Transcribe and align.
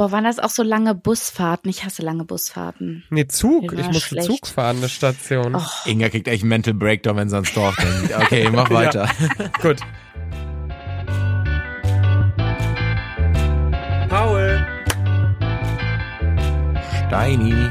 Boah, 0.00 0.12
waren 0.12 0.24
das 0.24 0.38
auch 0.38 0.48
so 0.48 0.62
lange 0.62 0.94
Busfahrten? 0.94 1.68
Ich 1.68 1.84
hasse 1.84 2.00
lange 2.00 2.24
Busfahrten. 2.24 3.04
Nee, 3.10 3.26
Zug. 3.26 3.74
Ich 3.74 3.84
musste 3.84 4.00
schlecht. 4.00 4.28
Zug 4.28 4.46
fahren, 4.46 4.78
eine 4.78 4.88
Station. 4.88 5.54
Och, 5.54 5.84
Inga 5.84 6.08
kriegt 6.08 6.26
echt 6.26 6.42
einen 6.42 6.48
Mental 6.48 6.72
Breakdown, 6.72 7.16
wenn 7.16 7.28
sie 7.28 7.34
ans 7.36 7.52
Dorf 7.52 7.76
denkt. 7.76 8.14
Okay, 8.22 8.48
mach 8.50 8.70
weiter. 8.70 9.10
Gut. 9.60 9.80
Paul. 14.08 14.66
Steini. 17.06 17.70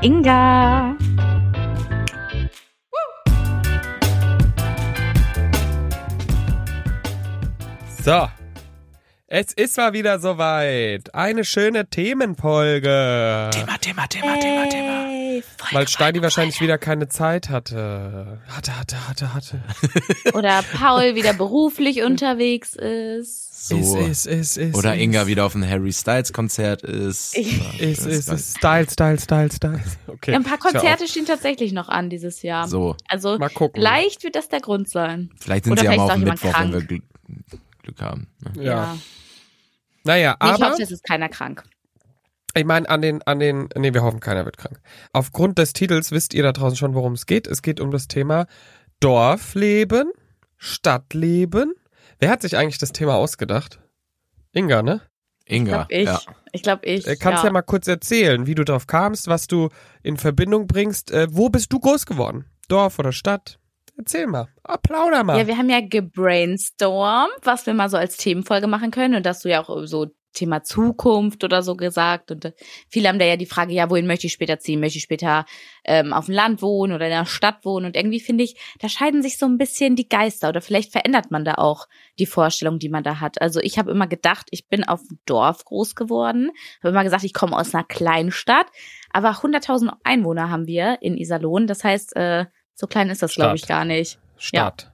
Inga. 0.00 0.96
So. 8.02 8.28
Es 9.30 9.52
ist 9.52 9.76
mal 9.76 9.92
wieder 9.92 10.18
soweit. 10.20 11.14
Eine 11.14 11.44
schöne 11.44 11.86
Themenfolge. 11.90 13.50
Thema, 13.52 13.76
Thema, 13.78 14.06
Thema, 14.06 14.38
Thema, 14.40 14.68
Thema. 14.70 15.04
Hey, 15.04 15.42
Folge, 15.58 15.74
Weil 15.74 15.86
Steini 15.88 16.12
Folge, 16.12 16.22
wahrscheinlich 16.22 16.60
wieder 16.62 16.78
keine 16.78 17.08
Zeit 17.08 17.50
hatte. 17.50 18.40
Hatte, 18.48 18.78
hatte, 18.78 19.06
hatte, 19.06 19.34
hatte. 19.34 19.62
Folge. 20.22 20.32
Oder 20.38 20.64
Paul 20.72 21.14
wieder 21.14 21.34
beruflich 21.34 22.02
unterwegs 22.04 22.72
ist. 22.74 23.68
So. 23.68 23.76
Ist, 23.76 24.24
ist, 24.24 24.26
ist, 24.26 24.56
ist. 24.56 24.74
Oder. 24.76 24.94
Inga 24.94 25.26
wieder 25.26 25.44
auf 25.44 25.54
ein 25.54 25.68
Harry 25.68 25.92
Styles 25.92 26.32
Konzert 26.32 26.82
ist. 26.82 27.36
Ist, 27.78 28.06
ist, 28.06 28.30
ist. 28.30 28.56
Style, 28.56 28.88
Style, 28.88 29.20
Style, 29.20 29.52
Style. 29.52 29.80
Okay. 30.06 30.30
Ja, 30.32 30.38
ein 30.38 30.44
paar 30.44 30.56
Konzerte 30.58 31.06
stehen 31.06 31.26
tatsächlich 31.26 31.72
noch 31.72 31.90
an 31.90 32.08
dieses 32.08 32.40
Jahr. 32.40 32.66
So, 32.66 32.96
Also 33.08 33.36
Mal 33.36 33.50
gucken. 33.50 33.78
vielleicht 33.82 34.24
wird 34.24 34.36
das 34.36 34.48
der 34.48 34.60
Grund 34.60 34.88
sein. 34.88 35.28
vielleicht 35.38 35.64
sind 35.64 35.72
Oder 35.74 35.80
sie 35.80 35.84
ja 35.86 35.92
vielleicht 35.92 36.04
auf 36.04 36.10
auch 36.12 36.16
jemand 36.18 36.42
Mittwoch, 36.42 36.60
wenn 36.60 36.72
wir 36.72 36.80
krank. 36.86 37.02
Glück, 37.88 38.00
haben. 38.02 38.28
ne? 38.54 38.62
Ja. 38.62 38.96
Naja, 40.04 40.36
Nee, 40.40 40.48
ich 40.48 40.54
aber 40.54 40.70
hoffe, 40.72 40.82
es 40.82 40.90
ist 40.90 41.04
keiner 41.04 41.28
krank. 41.28 41.64
ich 42.54 42.64
meine, 42.64 42.88
an 42.88 43.02
den, 43.02 43.22
an 43.22 43.40
den, 43.40 43.68
nee, 43.76 43.92
wir 43.92 44.02
hoffen, 44.02 44.20
keiner 44.20 44.44
wird 44.44 44.56
krank. 44.58 44.80
Aufgrund 45.12 45.58
des 45.58 45.72
Titels 45.72 46.12
wisst 46.12 46.34
ihr 46.34 46.42
da 46.42 46.52
draußen 46.52 46.76
schon, 46.76 46.94
worum 46.94 47.12
es 47.14 47.26
geht. 47.26 47.46
Es 47.46 47.62
geht 47.62 47.80
um 47.80 47.90
das 47.90 48.08
Thema 48.08 48.46
Dorfleben, 49.00 50.10
Stadtleben. 50.56 51.74
Wer 52.18 52.30
hat 52.30 52.42
sich 52.42 52.56
eigentlich 52.56 52.78
das 52.78 52.92
Thema 52.92 53.14
ausgedacht? 53.16 53.80
Inga, 54.52 54.82
ne? 54.82 55.02
Ich 55.44 55.56
Inga, 55.56 55.84
glaube 55.86 55.92
ich. 55.94 56.06
ja. 56.06 56.20
Ich 56.52 56.62
glaube 56.62 56.86
ich. 56.86 57.06
Äh, 57.06 57.16
Kannst 57.16 57.42
ja. 57.42 57.48
ja 57.48 57.52
mal 57.52 57.62
kurz 57.62 57.86
erzählen, 57.86 58.46
wie 58.46 58.54
du 58.54 58.64
drauf 58.64 58.86
kamst, 58.86 59.28
was 59.28 59.46
du 59.46 59.68
in 60.02 60.16
Verbindung 60.16 60.66
bringst. 60.66 61.10
Äh, 61.10 61.28
wo 61.30 61.48
bist 61.48 61.72
du 61.72 61.78
groß 61.80 62.06
geworden? 62.06 62.46
Dorf 62.68 62.98
oder 62.98 63.12
Stadt? 63.12 63.58
Erzähl 63.98 64.28
mal. 64.28 64.46
Applauder 64.62 65.24
mal. 65.24 65.36
Ja, 65.36 65.48
wir 65.48 65.58
haben 65.58 65.68
ja 65.68 65.80
gebrainstormt, 65.80 67.34
was 67.42 67.66
wir 67.66 67.74
mal 67.74 67.90
so 67.90 67.96
als 67.96 68.16
Themenfolge 68.16 68.68
machen 68.68 68.92
können 68.92 69.16
und 69.16 69.26
dass 69.26 69.40
du 69.40 69.50
ja 69.50 69.60
auch 69.60 69.84
so 69.86 70.06
Thema 70.32 70.62
Zukunft 70.62 71.42
oder 71.42 71.62
so 71.62 71.74
gesagt 71.74 72.30
und 72.30 72.44
äh, 72.44 72.52
viele 72.88 73.08
haben 73.08 73.18
da 73.18 73.24
ja 73.24 73.36
die 73.36 73.46
Frage, 73.46 73.72
ja, 73.72 73.90
wohin 73.90 74.06
möchte 74.06 74.28
ich 74.28 74.32
später 74.32 74.60
ziehen? 74.60 74.78
Möchte 74.78 74.98
ich 74.98 75.02
später 75.02 75.46
ähm, 75.84 76.12
auf 76.12 76.26
dem 76.26 76.34
Land 76.34 76.62
wohnen 76.62 76.92
oder 76.92 77.06
in 77.06 77.10
der 77.10 77.26
Stadt 77.26 77.64
wohnen? 77.64 77.86
Und 77.86 77.96
irgendwie 77.96 78.20
finde 78.20 78.44
ich, 78.44 78.56
da 78.78 78.88
scheiden 78.88 79.22
sich 79.22 79.36
so 79.36 79.46
ein 79.46 79.58
bisschen 79.58 79.96
die 79.96 80.08
Geister 80.08 80.50
oder 80.50 80.60
vielleicht 80.60 80.92
verändert 80.92 81.32
man 81.32 81.44
da 81.44 81.54
auch 81.54 81.88
die 82.20 82.26
Vorstellung, 82.26 82.78
die 82.78 82.90
man 82.90 83.02
da 83.02 83.18
hat. 83.18 83.40
Also 83.40 83.58
ich 83.60 83.78
habe 83.78 83.90
immer 83.90 84.06
gedacht, 84.06 84.46
ich 84.50 84.68
bin 84.68 84.84
auf 84.84 85.00
dem 85.08 85.18
Dorf 85.26 85.64
groß 85.64 85.96
geworden, 85.96 86.50
habe 86.78 86.90
immer 86.90 87.04
gesagt, 87.04 87.24
ich 87.24 87.34
komme 87.34 87.56
aus 87.56 87.74
einer 87.74 87.84
kleinen 87.84 88.30
Stadt, 88.30 88.66
aber 89.10 89.30
100.000 89.30 89.90
Einwohner 90.04 90.50
haben 90.50 90.68
wir 90.68 90.98
in 91.00 91.16
Iserlohn, 91.16 91.66
das 91.66 91.82
heißt, 91.82 92.14
äh, 92.14 92.46
so 92.78 92.86
klein 92.86 93.10
ist 93.10 93.22
das, 93.22 93.34
glaube 93.34 93.56
ich, 93.56 93.66
gar 93.66 93.84
nicht. 93.84 94.20
Stadt. 94.36 94.92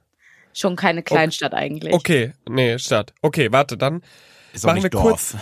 Schon 0.53 0.75
keine 0.75 1.03
Kleinstadt 1.03 1.53
eigentlich. 1.53 1.93
Okay, 1.93 2.33
nee, 2.49 2.79
Stadt. 2.79 3.13
Okay, 3.21 3.51
warte, 3.51 3.77
dann 3.77 4.01
Machen 4.63 4.83
wir 4.83 4.89
Dorf. 4.89 5.35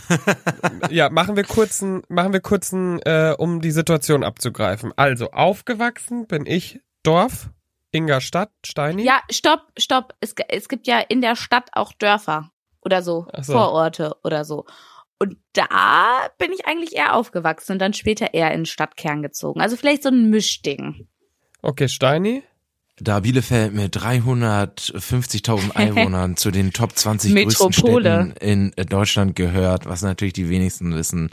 ja, 0.90 1.12
machen 1.12 1.36
wir 1.36 1.44
kurzen, 1.44 2.02
machen 2.10 2.34
wir 2.34 2.40
kurzen, 2.40 3.00
äh, 3.04 3.36
um 3.38 3.62
die 3.62 3.70
Situation 3.70 4.24
abzugreifen. 4.24 4.92
Also, 4.96 5.30
aufgewachsen 5.30 6.26
bin 6.26 6.48
ich 6.48 6.80
Dorf, 7.04 7.52
Inga 7.92 8.22
Stadt, 8.22 8.50
Steini. 8.66 9.04
Ja, 9.04 9.22
stopp, 9.30 9.72
stopp. 9.78 10.16
Es, 10.20 10.34
es 10.48 10.68
gibt 10.68 10.88
ja 10.88 11.00
in 11.00 11.22
der 11.22 11.36
Stadt 11.36 11.70
auch 11.74 11.94
Dörfer 11.94 12.50
oder 12.82 13.04
so, 13.04 13.28
so. 13.42 13.54
Vororte 13.54 14.16
oder 14.24 14.44
so. 14.46 14.66
Und 15.20 15.38
da 15.54 16.28
bin 16.40 16.52
ich 16.52 16.66
eigentlich 16.66 16.96
eher 16.96 17.16
aufgewachsen 17.16 17.74
und 17.74 17.80
dann 17.80 17.94
später 17.94 18.34
eher 18.34 18.52
in 18.52 18.62
den 18.62 18.66
Stadtkern 18.66 19.22
gezogen. 19.22 19.62
Also 19.62 19.78
vielleicht 19.78 20.04
so 20.04 20.10
ein 20.10 20.30
Mischding. 20.30 21.08
Okay, 21.64 21.88
Steini. 21.88 22.44
Da 22.98 23.22
Bielefeld 23.22 23.74
mit 23.74 23.98
350.000 23.98 25.72
Einwohnern 25.76 26.38
zu 26.38 26.52
den 26.52 26.74
Top 26.74 26.96
20 26.96 27.34
größten. 27.34 27.74
Städten 28.32 28.48
in 28.48 28.74
äh, 28.78 28.86
Deutschland 28.86 29.36
gehört, 29.36 29.88
was 29.88 30.04
natürlich 30.04 30.34
die 30.34 30.50
wenigsten 30.50 30.94
wissen. 30.94 31.32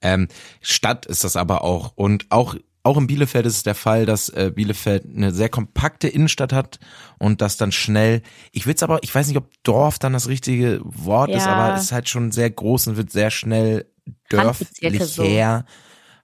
Ähm, 0.00 0.28
Stadt 0.62 1.04
ist 1.04 1.24
das 1.24 1.36
aber 1.36 1.64
auch 1.64 1.92
und 1.96 2.26
auch 2.30 2.54
auch 2.84 2.96
in 2.96 3.06
Bielefeld 3.06 3.46
ist 3.46 3.56
es 3.58 3.62
der 3.62 3.76
Fall, 3.76 4.06
dass 4.06 4.28
äh, 4.30 4.50
Bielefeld 4.52 5.04
eine 5.04 5.30
sehr 5.32 5.48
kompakte 5.48 6.08
Innenstadt 6.08 6.52
hat 6.52 6.80
und 7.18 7.40
das 7.40 7.56
dann 7.56 7.70
schnell, 7.70 8.22
ich 8.50 8.66
will 8.66 8.74
es 8.74 8.82
aber, 8.82 9.00
ich 9.04 9.14
weiß 9.14 9.28
nicht, 9.28 9.36
ob 9.36 9.50
Dorf 9.62 10.00
dann 10.00 10.12
das 10.14 10.26
richtige 10.26 10.80
Wort 10.82 11.30
ist, 11.30 11.44
Ja. 11.44 11.52
aber 11.54 11.76
es 11.76 11.82
ist 11.84 11.92
halt 11.92 12.08
schon 12.08 12.32
sehr 12.32 12.50
groß 12.50 12.88
und 12.88 12.96
wird 12.96 13.12
sehr 13.12 13.30
schnell 13.30 13.86
dörflich 14.30 15.04
so. 15.04 15.22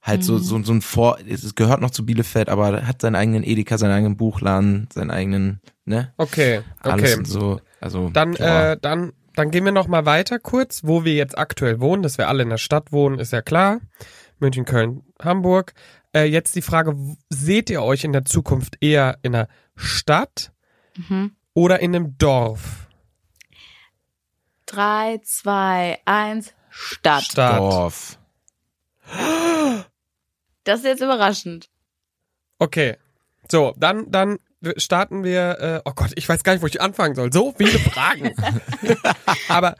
Halt 0.00 0.22
so, 0.24 0.34
Mhm. 0.34 0.38
so, 0.42 0.62
so 0.62 0.72
ein 0.72 0.80
Vor, 0.80 1.18
es 1.28 1.54
gehört 1.54 1.80
noch 1.80 1.90
zu 1.90 2.06
Bielefeld, 2.06 2.48
aber 2.48 2.86
hat 2.86 3.02
seinen 3.02 3.16
eigenen 3.16 3.42
Edeka, 3.42 3.78
seinen 3.78 3.92
eigenen 3.92 4.16
Buchladen, 4.16 4.88
seinen 4.92 5.10
eigenen, 5.10 5.60
ne? 5.84 6.12
Okay, 6.16 6.62
Alles 6.80 7.02
okay. 7.12 7.18
und 7.18 7.24
so, 7.26 7.60
also. 7.80 8.08
Dann, 8.10 8.34
ja. 8.34 8.72
äh, 8.72 8.78
dann, 8.80 9.12
dann 9.34 9.50
gehen 9.50 9.64
wir 9.64 9.72
noch 9.72 9.88
mal 9.88 10.06
weiter 10.06 10.38
kurz, 10.38 10.84
wo 10.84 11.04
wir 11.04 11.14
jetzt 11.14 11.36
aktuell 11.36 11.80
wohnen. 11.80 12.02
Dass 12.02 12.16
wir 12.16 12.28
alle 12.28 12.42
in 12.44 12.48
der 12.48 12.58
Stadt 12.58 12.92
wohnen, 12.92 13.18
ist 13.18 13.32
ja 13.32 13.42
klar. 13.42 13.80
München, 14.38 14.64
Köln, 14.64 15.02
Hamburg. 15.20 15.74
Äh, 16.14 16.24
jetzt 16.24 16.54
die 16.54 16.62
Frage: 16.62 16.96
Seht 17.28 17.68
ihr 17.68 17.82
euch 17.82 18.04
in 18.04 18.12
der 18.12 18.24
Zukunft 18.24 18.76
eher 18.80 19.18
in 19.22 19.34
einer 19.34 19.48
Stadt 19.76 20.52
Mhm. 20.96 21.32
oder 21.54 21.80
in 21.80 21.94
einem 21.94 22.16
Dorf? 22.18 22.86
Drei, 24.66 25.18
zwei, 25.24 25.98
eins, 26.04 26.54
Stadt. 26.70 27.24
Stadt. 27.24 27.58
Dorf. 27.58 28.18
Das 30.64 30.80
ist 30.80 30.86
jetzt 30.86 31.02
überraschend. 31.02 31.70
Okay. 32.58 32.96
So, 33.50 33.74
dann, 33.78 34.10
dann 34.10 34.38
starten 34.76 35.24
wir. 35.24 35.58
Äh, 35.60 35.80
oh 35.84 35.92
Gott, 35.94 36.12
ich 36.16 36.28
weiß 36.28 36.44
gar 36.44 36.52
nicht, 36.52 36.62
wo 36.62 36.66
ich 36.66 36.80
anfangen 36.80 37.14
soll. 37.14 37.32
So 37.32 37.54
viele 37.56 37.78
Fragen. 37.78 38.34
Aber 39.48 39.76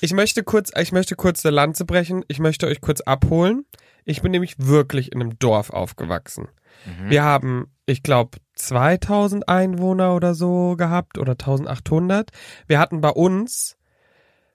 ich 0.00 0.12
möchte 0.12 0.44
kurz, 0.44 0.70
ich 0.78 0.92
möchte 0.92 1.16
kurz 1.16 1.44
eine 1.44 1.54
Lanze 1.54 1.84
brechen. 1.84 2.24
Ich 2.28 2.38
möchte 2.38 2.66
euch 2.66 2.80
kurz 2.80 3.00
abholen. 3.00 3.64
Ich 4.04 4.22
bin 4.22 4.32
nämlich 4.32 4.54
wirklich 4.58 5.12
in 5.12 5.20
einem 5.20 5.38
Dorf 5.38 5.70
aufgewachsen. 5.70 6.48
Wir 7.08 7.22
haben, 7.22 7.70
ich 7.84 8.02
glaube, 8.02 8.38
2000 8.54 9.48
Einwohner 9.48 10.14
oder 10.14 10.34
so 10.34 10.76
gehabt 10.76 11.18
oder 11.18 11.32
1800. 11.32 12.30
Wir 12.66 12.78
hatten 12.78 13.00
bei 13.00 13.10
uns 13.10 13.76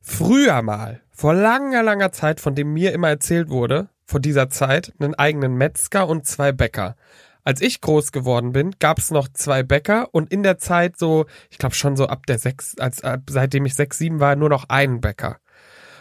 früher 0.02 0.62
mal, 0.62 1.02
vor 1.12 1.34
langer, 1.34 1.84
langer 1.84 2.12
Zeit, 2.12 2.40
von 2.40 2.56
dem 2.56 2.74
mir 2.74 2.94
immer 2.94 3.10
erzählt 3.10 3.50
wurde, 3.50 3.90
vor 4.06 4.20
dieser 4.20 4.50
Zeit, 4.50 4.94
einen 5.00 5.16
eigenen 5.16 5.56
Metzger 5.56 6.08
und 6.08 6.26
zwei 6.26 6.52
Bäcker. 6.52 6.96
Als 7.44 7.62
ich 7.62 7.82
groß 7.82 8.12
geworden 8.12 8.54
bin, 8.54 8.72
gab 8.80 8.98
es 8.98 9.12
noch 9.12 9.28
zwei 9.28 9.62
Bäcker 9.62 10.08
und 10.12 10.32
in 10.32 10.42
der 10.42 10.58
Zeit 10.58 10.98
so, 10.98 11.26
ich 11.52 11.60
glaube 11.60 11.76
schon 11.76 11.96
so 11.96 12.08
ab 12.08 12.26
der 12.26 12.40
sechs, 12.40 12.76
als 12.80 13.04
ab, 13.04 13.22
seitdem 13.30 13.66
ich 13.66 13.76
sechs, 13.76 14.00
sieben 14.00 14.20
war, 14.20 14.36
nur 14.36 14.50
noch 14.50 14.66
einen 14.70 15.00
Bäcker. 15.00 15.38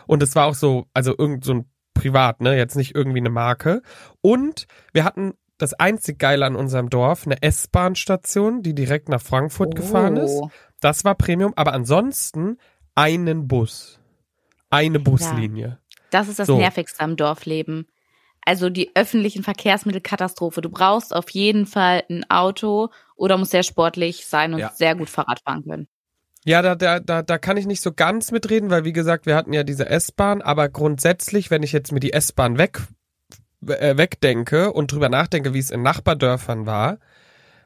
Und 0.07 0.23
es 0.23 0.35
war 0.35 0.47
auch 0.47 0.55
so, 0.55 0.87
also 0.95 1.15
irgend 1.17 1.45
so 1.45 1.55
ein 1.55 1.71
Privat, 1.93 2.41
ne, 2.41 2.57
jetzt 2.57 2.77
nicht 2.77 2.95
irgendwie 2.95 3.21
eine 3.21 3.31
Marke. 3.31 3.83
Und 4.21 4.67
wir 4.93 5.05
hatten 5.05 5.35
das 5.59 5.75
einzig 5.75 6.19
Geile 6.19 6.45
an 6.47 6.57
unserem 6.57 6.91
Dorf, 6.91 7.27
eine 7.27 7.41
S-Bahn-Station, 7.43 8.63
die 8.63 8.75
direkt 8.75 9.09
nach 9.09 9.23
Frankfurt 9.23 9.77
gefahren 9.77 10.17
ist. 10.17 10.33
Oh. 10.33 10.51
Das 10.81 11.05
war 11.05 11.15
Premium, 11.15 11.53
aber 11.57 11.73
ansonsten 11.73 12.59
einen 12.95 13.49
Bus. 13.49 14.01
Eine 14.71 14.99
Buslinie. 14.99 15.79
Das 16.11 16.29
ist 16.29 16.39
das 16.39 16.47
So. 16.47 16.57
Nervigste 16.57 17.01
am 17.01 17.17
Dorfleben. 17.17 17.87
Also 18.45 18.69
die 18.71 18.91
öffentlichen 18.95 19.43
Verkehrsmittel 19.43 20.01
Katastrophe. 20.01 20.61
Du 20.61 20.69
brauchst 20.69 21.15
auf 21.15 21.31
jeden 21.31 21.67
Fall 21.67 22.05
ein 22.11 22.29
Auto 22.31 22.91
oder 23.17 23.39
musst 23.39 23.53
sehr 23.53 23.63
sportlich 23.63 24.27
sein 24.27 24.53
und 24.55 24.61
Ja. 24.61 24.73
sehr 24.75 24.95
gut 24.95 25.09
Fahrrad 25.09 25.41
fahren 25.41 25.65
können. 25.65 25.89
Ja, 26.47 26.61
da, 26.61 26.75
da, 26.75 27.01
da, 27.01 27.23
da 27.23 27.39
kann 27.39 27.57
ich 27.57 27.65
nicht 27.67 27.81
so 27.81 27.93
ganz 27.93 28.31
mitreden, 28.31 28.69
weil 28.69 28.85
wie 28.85 28.93
gesagt, 28.93 29.25
wir 29.25 29.35
hatten 29.35 29.55
ja 29.55 29.63
diese 29.65 29.89
S-Bahn, 29.89 30.43
aber 30.43 30.69
grundsätzlich, 30.69 31.51
wenn 31.51 31.63
ich 31.63 31.73
jetzt 31.73 31.91
mir 31.91 32.01
die 32.01 32.13
S-Bahn 32.13 32.59
weg, 32.59 32.83
äh, 33.67 33.97
wegdenke 33.97 34.71
und 34.73 34.93
drüber 34.93 35.09
nachdenke, 35.09 35.55
wie 35.55 35.59
es 35.59 35.71
in 35.71 35.81
Nachbardörfern 35.81 36.67
war, 36.67 36.99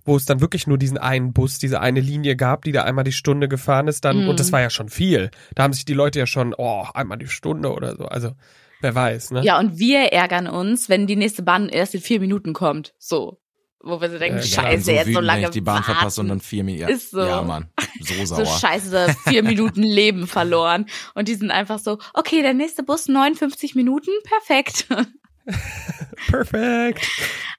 wo 0.04 0.14
es 0.14 0.26
dann 0.26 0.40
wirklich 0.40 0.68
nur 0.68 0.78
diesen 0.78 0.96
einen 0.96 1.32
Bus, 1.32 1.58
diese 1.58 1.80
eine 1.80 1.98
Linie 2.00 2.36
gab, 2.36 2.62
die 2.62 2.70
da 2.70 2.84
einmal 2.84 3.02
die 3.02 3.12
Stunde 3.12 3.48
gefahren 3.48 3.88
ist, 3.88 4.04
dann, 4.04 4.22
Mhm. 4.22 4.28
und 4.28 4.38
das 4.38 4.52
war 4.52 4.60
ja 4.60 4.70
schon 4.70 4.88
viel. 4.90 5.32
Da 5.56 5.64
haben 5.64 5.72
sich 5.72 5.84
die 5.84 5.94
Leute 5.94 6.20
ja 6.20 6.26
schon, 6.26 6.54
oh, 6.56 6.84
einmal 6.94 7.18
die 7.18 7.26
Stunde 7.26 7.72
oder 7.72 7.96
so. 7.96 8.04
Also, 8.06 8.30
wer 8.80 8.94
weiß, 8.94 9.30
ne? 9.32 9.42
Ja, 9.44 9.58
und 9.58 9.78
wir 9.78 10.12
ärgern 10.12 10.46
uns, 10.46 10.88
wenn 10.88 11.06
die 11.06 11.16
nächste 11.16 11.42
Bahn 11.42 11.68
erst 11.68 11.94
in 11.94 12.00
vier 12.00 12.20
Minuten 12.20 12.52
kommt. 12.52 12.94
So. 12.98 13.40
wo 13.80 14.00
wir 14.00 14.10
so 14.10 14.18
denken, 14.18 14.40
Ich 14.42 14.56
war 14.56 14.64
dann 14.64 14.72
scheiße, 14.72 14.84
so 14.84 14.90
jetzt 14.92 15.00
so 15.04 15.06
wütend, 15.10 15.16
wenn 15.18 15.24
lange 15.24 15.42
ich 15.44 15.50
die 15.50 15.60
Bahn 15.60 15.74
warten. 15.76 15.84
verpasst 15.92 16.18
und 16.18 16.28
dann 16.28 16.40
vier 16.40 16.64
Minuten. 16.64 16.82
Ja, 16.88 16.88
Ist 16.96 17.10
so. 17.12 17.20
ja, 17.20 17.42
Mann. 17.42 17.70
So 18.00 18.14
so 18.24 18.34
sauer. 18.36 18.46
scheiße, 18.46 19.14
vier 19.28 19.42
Minuten 19.42 19.82
Leben 20.00 20.26
verloren. 20.26 20.86
Und 21.14 21.28
die 21.28 21.34
sind 21.34 21.50
einfach 21.50 21.78
so, 21.78 21.98
okay, 22.14 22.42
der 22.42 22.54
nächste 22.54 22.82
Bus 22.82 23.06
59 23.08 23.74
Minuten, 23.74 24.10
perfekt. 24.24 24.86
Perfekt. 26.28 27.06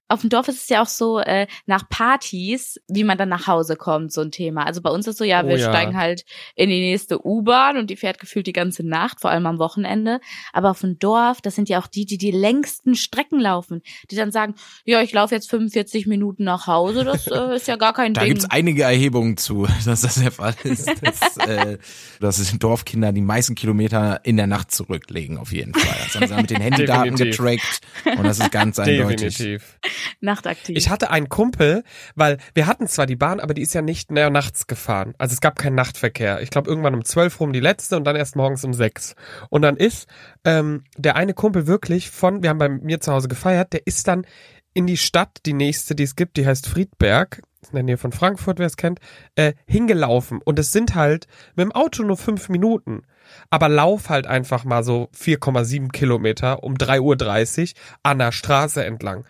Auf 0.09 0.21
dem 0.21 0.29
Dorf 0.29 0.47
ist 0.47 0.63
es 0.63 0.69
ja 0.69 0.81
auch 0.81 0.87
so, 0.87 1.19
äh, 1.19 1.47
nach 1.67 1.87
Partys, 1.87 2.79
wie 2.87 3.03
man 3.03 3.17
dann 3.17 3.29
nach 3.29 3.47
Hause 3.47 3.75
kommt, 3.75 4.11
so 4.11 4.21
ein 4.21 4.31
Thema. 4.31 4.65
Also 4.65 4.81
bei 4.81 4.89
uns 4.89 5.07
ist 5.07 5.17
so, 5.17 5.23
ja, 5.23 5.43
Oh 5.43 5.47
wir 5.47 5.57
ja. 5.57 5.69
steigen 5.69 5.95
halt 5.97 6.25
in 6.55 6.69
die 6.69 6.79
nächste 6.79 7.25
U-Bahn 7.25 7.77
und 7.77 7.89
die 7.89 7.95
fährt 7.95 8.19
gefühlt 8.19 8.47
die 8.47 8.53
ganze 8.53 8.83
Nacht, 8.85 9.21
vor 9.21 9.29
allem 9.29 9.45
am 9.45 9.59
Wochenende. 9.59 10.19
Aber 10.51 10.71
auf 10.71 10.81
dem 10.81 10.99
Dorf, 10.99 11.41
das 11.41 11.55
sind 11.55 11.69
ja 11.69 11.79
auch 11.79 11.87
die, 11.87 12.05
die 12.05 12.17
die 12.17 12.31
längsten 12.31 12.95
Strecken 12.95 13.39
laufen, 13.39 13.81
die 14.11 14.15
dann 14.15 14.31
sagen, 14.31 14.55
ja, 14.83 15.01
ich 15.01 15.13
laufe 15.13 15.33
jetzt 15.35 15.49
45 15.49 16.07
Minuten 16.07 16.43
nach 16.43 16.67
Hause, 16.67 17.03
das 17.03 17.27
äh, 17.27 17.55
ist 17.55 17.67
ja 17.67 17.75
gar 17.75 17.93
kein 17.93 18.13
Da 18.13 18.21
Ding. 18.21 18.29
gibt's 18.33 18.49
einige 18.49 18.83
Erhebungen 18.83 19.37
zu, 19.37 19.67
dass 19.85 20.01
das 20.01 20.15
der 20.15 20.31
Fall 20.31 20.55
ist. 20.63 20.89
Dass, 21.01 21.37
äh, 21.37 21.77
dass 22.19 22.39
es 22.39 22.51
Dorfkinder 22.57 23.11
die 23.11 23.21
meisten 23.21 23.55
Kilometer 23.55 24.21
in 24.23 24.37
der 24.37 24.47
Nacht 24.47 24.71
zurücklegen, 24.71 25.37
auf 25.37 25.51
jeden 25.51 25.73
Fall. 25.73 25.95
Das 26.03 26.15
haben 26.15 26.27
sie 26.27 26.35
mit 26.35 26.49
den 26.49 26.61
Handydaten 26.61 27.15
getrackt 27.15 27.81
und 28.05 28.23
das 28.23 28.39
ist 28.39 28.51
ganz 28.51 28.79
eindeutig. 28.79 29.37
Definitiv. 29.37 29.79
Nachtaktiv. 30.21 30.77
Ich 30.77 30.89
hatte 30.89 31.09
einen 31.11 31.29
Kumpel, 31.29 31.83
weil 32.15 32.37
wir 32.53 32.67
hatten 32.67 32.87
zwar 32.87 33.05
die 33.05 33.15
Bahn, 33.15 33.39
aber 33.39 33.53
die 33.53 33.61
ist 33.61 33.73
ja 33.73 33.81
nicht 33.81 34.11
mehr 34.11 34.29
nachts 34.29 34.67
gefahren. 34.67 35.13
Also 35.17 35.33
es 35.33 35.41
gab 35.41 35.57
keinen 35.57 35.75
Nachtverkehr. 35.75 36.41
Ich 36.41 36.49
glaube 36.49 36.69
irgendwann 36.69 36.95
um 36.95 37.05
zwölf 37.05 37.39
rum 37.39 37.53
die 37.53 37.59
letzte 37.59 37.97
und 37.97 38.03
dann 38.03 38.15
erst 38.15 38.35
morgens 38.35 38.63
um 38.63 38.73
sechs. 38.73 39.15
Und 39.49 39.61
dann 39.61 39.77
ist 39.77 40.07
ähm, 40.43 40.83
der 40.97 41.15
eine 41.15 41.33
Kumpel 41.33 41.67
wirklich 41.67 42.09
von, 42.09 42.43
wir 42.43 42.49
haben 42.49 42.59
bei 42.59 42.69
mir 42.69 42.99
zu 42.99 43.11
Hause 43.11 43.27
gefeiert, 43.27 43.73
der 43.73 43.85
ist 43.85 44.07
dann 44.07 44.25
in 44.73 44.87
die 44.87 44.97
Stadt, 44.97 45.39
die 45.45 45.53
nächste, 45.53 45.95
die 45.95 46.03
es 46.03 46.15
gibt, 46.15 46.37
die 46.37 46.45
heißt 46.45 46.67
Friedberg, 46.67 47.41
in 47.67 47.75
der 47.75 47.83
Nähe 47.83 47.97
von 47.97 48.11
Frankfurt, 48.11 48.59
wer 48.59 48.67
es 48.67 48.77
kennt, 48.77 48.99
äh, 49.35 49.53
hingelaufen. 49.65 50.41
Und 50.43 50.59
es 50.59 50.71
sind 50.71 50.95
halt 50.95 51.27
mit 51.55 51.65
dem 51.65 51.71
Auto 51.71 52.03
nur 52.03 52.17
fünf 52.17 52.49
Minuten. 52.49 53.03
Aber 53.49 53.69
lauf 53.69 54.09
halt 54.09 54.27
einfach 54.27 54.63
mal 54.63 54.83
so 54.83 55.09
4,7 55.15 55.91
Kilometer 55.91 56.63
um 56.63 56.75
3.30 56.75 57.61
Uhr 57.75 57.81
an 58.03 58.19
der 58.19 58.31
Straße 58.31 58.83
entlang. 58.83 59.25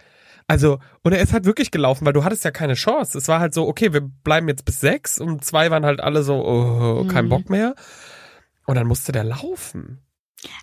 Also, 0.49 0.79
und 1.03 1.13
er 1.13 1.21
ist 1.21 1.31
halt 1.31 1.45
wirklich 1.45 1.69
gelaufen, 1.69 2.07
weil 2.07 2.13
du 2.13 2.23
hattest 2.23 2.43
ja 2.43 2.49
keine 2.49 2.73
Chance. 2.73 3.15
Es 3.19 3.27
war 3.27 3.39
halt 3.39 3.53
so, 3.53 3.67
okay, 3.67 3.93
wir 3.93 4.01
bleiben 4.01 4.47
jetzt 4.47 4.65
bis 4.65 4.79
sechs. 4.79 5.19
Um 5.21 5.41
zwei 5.43 5.69
waren 5.69 5.85
halt 5.85 5.99
alle 6.01 6.23
so, 6.23 6.43
oh, 6.43 7.05
kein 7.05 7.25
Mhm. 7.25 7.29
Bock 7.29 7.49
mehr. 7.51 7.75
Und 8.65 8.73
dann 8.73 8.87
musste 8.87 9.11
der 9.11 9.23
laufen. 9.23 9.99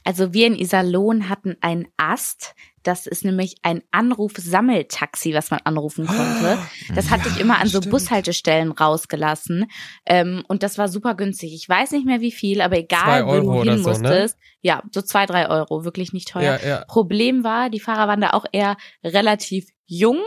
Also 0.02 0.32
wir 0.32 0.48
in 0.48 0.56
Iserlohn 0.56 1.28
hatten 1.28 1.56
einen 1.60 1.86
Ast. 1.98 2.56
Das 2.86 3.06
ist 3.06 3.24
nämlich 3.24 3.56
ein 3.62 3.82
Anruf-Sammeltaxi, 3.90 5.34
was 5.34 5.50
man 5.50 5.60
anrufen 5.64 6.06
konnte. 6.06 6.58
Das 6.94 7.10
hatte 7.10 7.28
ich 7.28 7.40
immer 7.40 7.58
an 7.58 7.66
so 7.66 7.78
stimmt. 7.78 7.90
Bushaltestellen 7.92 8.70
rausgelassen. 8.70 9.66
Ähm, 10.06 10.44
und 10.46 10.62
das 10.62 10.78
war 10.78 10.88
super 10.88 11.14
günstig. 11.14 11.52
Ich 11.52 11.68
weiß 11.68 11.90
nicht 11.90 12.06
mehr 12.06 12.20
wie 12.20 12.30
viel, 12.30 12.60
aber 12.60 12.78
egal, 12.78 13.26
wo 13.26 13.40
du 13.40 13.70
hin 13.70 13.82
so, 13.82 13.90
ne? 13.90 13.98
musstest. 13.98 14.38
Ja, 14.60 14.82
so 14.92 15.02
zwei, 15.02 15.26
drei 15.26 15.48
Euro. 15.48 15.84
Wirklich 15.84 16.12
nicht 16.12 16.28
teuer. 16.28 16.60
Ja, 16.62 16.68
ja. 16.68 16.84
Problem 16.84 17.42
war, 17.42 17.70
die 17.70 17.80
Fahrer 17.80 18.06
waren 18.06 18.20
da 18.20 18.30
auch 18.30 18.44
eher 18.52 18.76
relativ 19.02 19.68
jung 19.86 20.20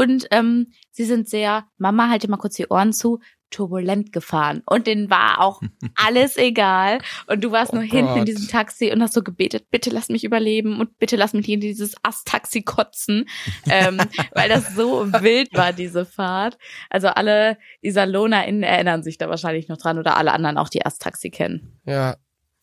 und 0.00 0.28
ähm, 0.30 0.72
sie 0.90 1.04
sind 1.04 1.28
sehr, 1.28 1.66
Mama, 1.76 2.08
halte 2.08 2.30
mal 2.30 2.38
kurz 2.38 2.54
die 2.54 2.68
Ohren 2.68 2.94
zu, 2.94 3.20
turbulent 3.50 4.12
gefahren. 4.12 4.62
Und 4.66 4.86
denen 4.86 5.10
war 5.10 5.40
auch 5.40 5.60
alles 5.94 6.36
egal. 6.36 6.98
Und 7.26 7.42
du 7.44 7.50
warst 7.52 7.72
Oh 7.72 7.76
nur 7.76 7.84
hinten 7.84 8.12
in 8.12 8.18
Gott. 8.20 8.28
diesem 8.28 8.48
Taxi 8.48 8.90
und 8.92 9.02
hast 9.02 9.14
so 9.14 9.22
gebetet, 9.22 9.66
bitte 9.70 9.90
lass 9.90 10.08
mich 10.08 10.24
überleben 10.24 10.80
und 10.80 10.98
bitte 10.98 11.16
lass 11.16 11.32
mich 11.32 11.46
nicht 11.46 11.54
in 11.54 11.60
dieses 11.60 11.94
Ast-Taxi 12.02 12.62
kotzen, 12.62 13.28
ähm, 13.66 13.98
weil 14.34 14.48
das 14.48 14.74
so 14.74 15.12
wild 15.12 15.52
war, 15.54 15.72
diese 15.72 16.04
Fahrt. 16.06 16.58
Also 16.88 17.08
alle 17.08 17.58
IsalonerInnen 17.82 18.62
erinnern 18.62 19.02
sich 19.02 19.18
da 19.18 19.28
wahrscheinlich 19.28 19.68
noch 19.68 19.76
dran 19.78 19.98
oder 19.98 20.16
alle 20.16 20.32
anderen 20.32 20.56
auch, 20.58 20.68
die 20.68 20.84
Ast-Taxi 20.86 21.30
kennen. 21.30 21.80
Ja. 21.84 22.16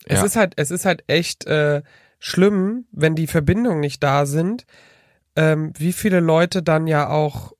Es 0.04 0.20
Ja. 0.20 0.24
ist 0.24 0.36
halt, 0.36 0.54
es 0.56 0.70
ist 0.70 0.84
halt 0.84 1.04
echt 1.08 1.46
äh, 1.46 1.82
schlimm, 2.18 2.86
wenn 2.92 3.14
die 3.14 3.26
Verbindungen 3.26 3.80
nicht 3.80 4.02
da 4.02 4.26
sind, 4.26 4.64
ähm, 5.36 5.72
wie 5.76 5.92
viele 5.92 6.20
Leute 6.20 6.62
dann 6.62 6.86
ja 6.86 7.08
auch, 7.08 7.52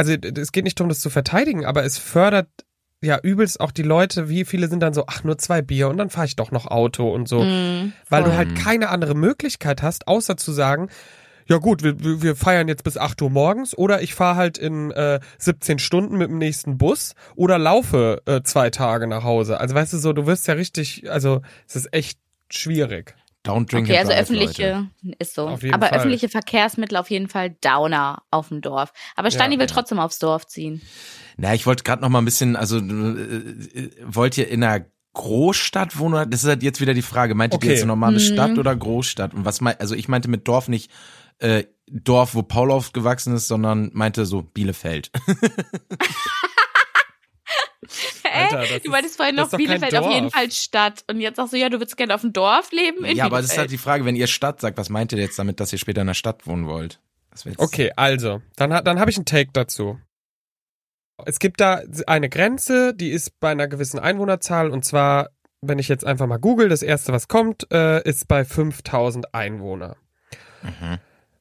also 0.00 0.14
es 0.14 0.52
geht 0.52 0.64
nicht 0.64 0.80
darum, 0.80 0.88
das 0.88 1.00
zu 1.00 1.10
verteidigen, 1.10 1.66
aber 1.66 1.84
es 1.84 1.98
fördert 1.98 2.48
ja 3.02 3.18
übelst 3.22 3.60
auch 3.60 3.70
die 3.70 3.82
Leute, 3.82 4.30
wie 4.30 4.46
viele 4.46 4.68
sind 4.68 4.80
dann 4.80 4.94
so, 4.94 5.04
ach, 5.06 5.24
nur 5.24 5.36
zwei 5.36 5.60
Bier 5.60 5.90
und 5.90 5.98
dann 5.98 6.08
fahre 6.08 6.26
ich 6.26 6.36
doch 6.36 6.52
noch 6.52 6.66
Auto 6.66 7.12
und 7.12 7.28
so. 7.28 7.42
Mm, 7.42 7.92
Weil 8.08 8.24
du 8.24 8.34
halt 8.34 8.56
keine 8.56 8.88
andere 8.88 9.14
Möglichkeit 9.14 9.82
hast, 9.82 10.08
außer 10.08 10.38
zu 10.38 10.52
sagen, 10.52 10.88
ja 11.46 11.58
gut, 11.58 11.82
wir, 11.82 12.02
wir 12.02 12.22
wir 12.22 12.34
feiern 12.34 12.66
jetzt 12.66 12.82
bis 12.82 12.96
8 12.96 13.20
Uhr 13.20 13.28
morgens 13.28 13.76
oder 13.76 14.00
ich 14.00 14.14
fahre 14.14 14.36
halt 14.36 14.56
in 14.56 14.90
äh, 14.92 15.20
17 15.36 15.78
Stunden 15.78 16.16
mit 16.16 16.30
dem 16.30 16.38
nächsten 16.38 16.78
Bus 16.78 17.14
oder 17.36 17.58
laufe 17.58 18.22
äh, 18.24 18.40
zwei 18.42 18.70
Tage 18.70 19.06
nach 19.06 19.24
Hause. 19.24 19.60
Also 19.60 19.74
weißt 19.74 19.92
du 19.92 19.98
so, 19.98 20.14
du 20.14 20.24
wirst 20.26 20.48
ja 20.48 20.54
richtig, 20.54 21.10
also 21.10 21.42
es 21.68 21.76
ist 21.76 21.92
echt 21.92 22.18
schwierig. 22.48 23.16
Don't 23.46 23.70
drink 23.70 23.88
Okay, 23.88 23.96
and 23.98 24.00
also 24.00 24.10
drive, 24.10 24.20
öffentliche 24.20 24.88
Leute. 25.02 25.14
ist 25.18 25.34
so. 25.34 25.48
Aber 25.48 25.86
Fall. 25.86 25.98
öffentliche 25.98 26.28
Verkehrsmittel 26.28 26.96
auf 26.98 27.10
jeden 27.10 27.28
Fall 27.28 27.50
Downer 27.62 28.22
auf 28.30 28.48
dem 28.48 28.60
Dorf. 28.60 28.92
Aber 29.16 29.30
Stani 29.30 29.54
Ja, 29.54 29.60
will 29.60 29.66
ja. 29.66 29.72
trotzdem 29.72 29.98
aufs 29.98 30.18
Dorf 30.18 30.46
ziehen. 30.46 30.82
Na, 31.38 31.54
ich 31.54 31.64
wollte 31.66 31.82
gerade 31.84 32.02
noch 32.02 32.10
mal 32.10 32.18
ein 32.20 32.26
bisschen, 32.26 32.54
also 32.56 32.78
äh, 32.78 32.80
äh, 32.82 33.90
wollt 34.04 34.36
ihr 34.36 34.48
in 34.48 34.62
einer 34.62 34.84
Großstadt 35.14 35.98
wohnen? 35.98 36.30
Das 36.30 36.42
ist 36.42 36.48
halt 36.48 36.62
jetzt 36.62 36.80
wieder 36.82 36.92
die 36.94 37.00
Frage. 37.02 37.34
Meintet 37.34 37.56
Okay. 37.58 37.68
ihr 37.68 37.72
jetzt 37.72 37.82
eine 37.82 37.88
normale 37.88 38.16
Mhm. 38.18 38.20
Stadt 38.32 38.58
oder 38.58 38.76
Großstadt? 38.76 39.32
Und 39.34 39.44
was 39.46 39.60
meint, 39.62 39.80
also 39.80 39.94
ich 39.94 40.06
meinte 40.08 40.28
mit 40.28 40.46
Dorf 40.46 40.68
nicht 40.68 40.90
äh, 41.38 41.64
Dorf, 41.90 42.34
wo 42.34 42.42
Paul 42.42 42.70
aufgewachsen 42.70 43.34
ist, 43.34 43.48
sondern 43.48 43.90
meinte 43.94 44.26
so 44.26 44.42
Bielefeld. 44.42 45.10
Alter, 48.32 48.58
das 48.58 48.82
du 48.82 48.90
meintest 48.90 49.16
vorhin 49.16 49.36
noch 49.36 49.50
Bielefeld 49.50 49.94
auf 49.96 50.12
jeden. 50.12 50.30
Fall 50.30 50.50
Stadt. 50.50 51.04
Und 51.08 51.20
jetzt 51.20 51.36
sagst 51.36 51.52
du, 51.52 51.56
ja, 51.58 51.68
du 51.68 51.78
würdest 51.78 51.96
gerne 51.96 52.14
auf 52.14 52.20
dem 52.20 52.32
Dorf 52.32 52.72
leben 52.72 53.04
in 53.04 53.16
ja, 53.16 53.24
aber 53.24 53.40
das 53.40 53.52
ist 53.52 53.58
halt 53.58 53.70
die 53.70 53.78
Frage, 53.78 54.04
wenn 54.04 54.16
ihr 54.16 54.26
Stadt 54.26 54.60
sagt, 54.60 54.78
was 54.78 54.88
meint 54.88 55.12
ihr 55.12 55.18
jetzt 55.18 55.38
damit, 55.38 55.60
dass 55.60 55.72
ihr 55.72 55.78
später 55.78 56.00
in 56.00 56.06
der 56.06 56.14
Stadt 56.14 56.46
wohnen 56.46 56.66
wollt? 56.66 57.00
Okay, 57.58 57.92
also, 57.96 58.42
dann, 58.56 58.84
dann 58.84 58.98
habe 58.98 59.10
ich 59.10 59.16
einen 59.16 59.26
Take 59.26 59.50
dazu. 59.52 59.98
Es 61.26 61.38
gibt 61.38 61.60
da 61.60 61.82
eine 62.06 62.28
Grenze, 62.28 62.94
die 62.94 63.10
ist 63.10 63.38
bei 63.40 63.50
einer 63.50 63.68
gewissen 63.68 63.98
Einwohnerzahl 63.98 64.70
und 64.70 64.84
zwar, 64.84 65.30
wenn 65.60 65.78
ich 65.78 65.88
jetzt 65.88 66.04
einfach 66.04 66.26
mal 66.26 66.38
google, 66.38 66.68
das 66.68 66.82
erste, 66.82 67.12
was 67.12 67.28
kommt, 67.28 67.70
äh, 67.72 68.02
ist 68.08 68.26
bei 68.26 68.44
5000 68.44 69.34
Einwohner. 69.34 69.96
Mhm. 70.62 70.98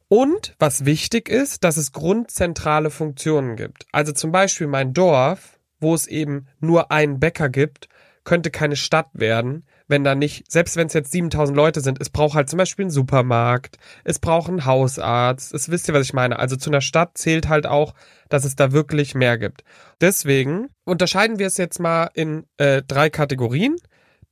Und 0.09 0.55
was 0.57 0.85
wichtig 0.85 1.29
ist, 1.29 1.63
dass 1.63 1.77
es 1.77 1.91
grundzentrale 1.91 2.89
Funktionen 2.89 3.55
gibt. 3.55 3.85
Also 3.91 4.11
zum 4.11 4.31
Beispiel 4.31 4.67
mein 4.67 4.93
Dorf, 4.93 5.58
wo 5.79 5.93
es 5.93 6.07
eben 6.07 6.47
nur 6.59 6.91
einen 6.91 7.19
Bäcker 7.19 7.49
gibt, 7.49 7.89
könnte 8.23 8.51
keine 8.51 8.75
Stadt 8.75 9.07
werden, 9.13 9.65
wenn 9.87 10.03
da 10.03 10.13
nicht, 10.13 10.51
selbst 10.51 10.75
wenn 10.75 10.87
es 10.87 10.93
jetzt 10.93 11.11
7000 11.11 11.55
Leute 11.55 11.81
sind, 11.81 11.99
es 11.99 12.11
braucht 12.11 12.35
halt 12.35 12.47
zum 12.47 12.57
Beispiel 12.57 12.83
einen 12.83 12.91
Supermarkt, 12.91 13.77
es 14.03 14.19
braucht 14.19 14.49
einen 14.49 14.65
Hausarzt, 14.65 15.53
es 15.53 15.69
wisst 15.71 15.87
ihr, 15.87 15.95
was 15.95 16.05
ich 16.05 16.13
meine. 16.13 16.37
Also 16.37 16.55
zu 16.55 16.69
einer 16.69 16.81
Stadt 16.81 17.17
zählt 17.17 17.49
halt 17.49 17.65
auch, 17.65 17.95
dass 18.29 18.45
es 18.45 18.55
da 18.55 18.71
wirklich 18.71 19.15
mehr 19.15 19.39
gibt. 19.39 19.63
Deswegen 19.99 20.67
unterscheiden 20.85 21.39
wir 21.39 21.47
es 21.47 21.57
jetzt 21.57 21.79
mal 21.79 22.11
in 22.13 22.45
äh, 22.57 22.83
drei 22.87 23.09
Kategorien. 23.09 23.75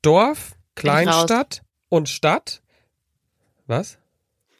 Dorf. 0.03 0.53
Kleinstadt 0.75 1.63
und 1.89 2.07
Stadt. 2.07 2.61
Was? 3.65 3.97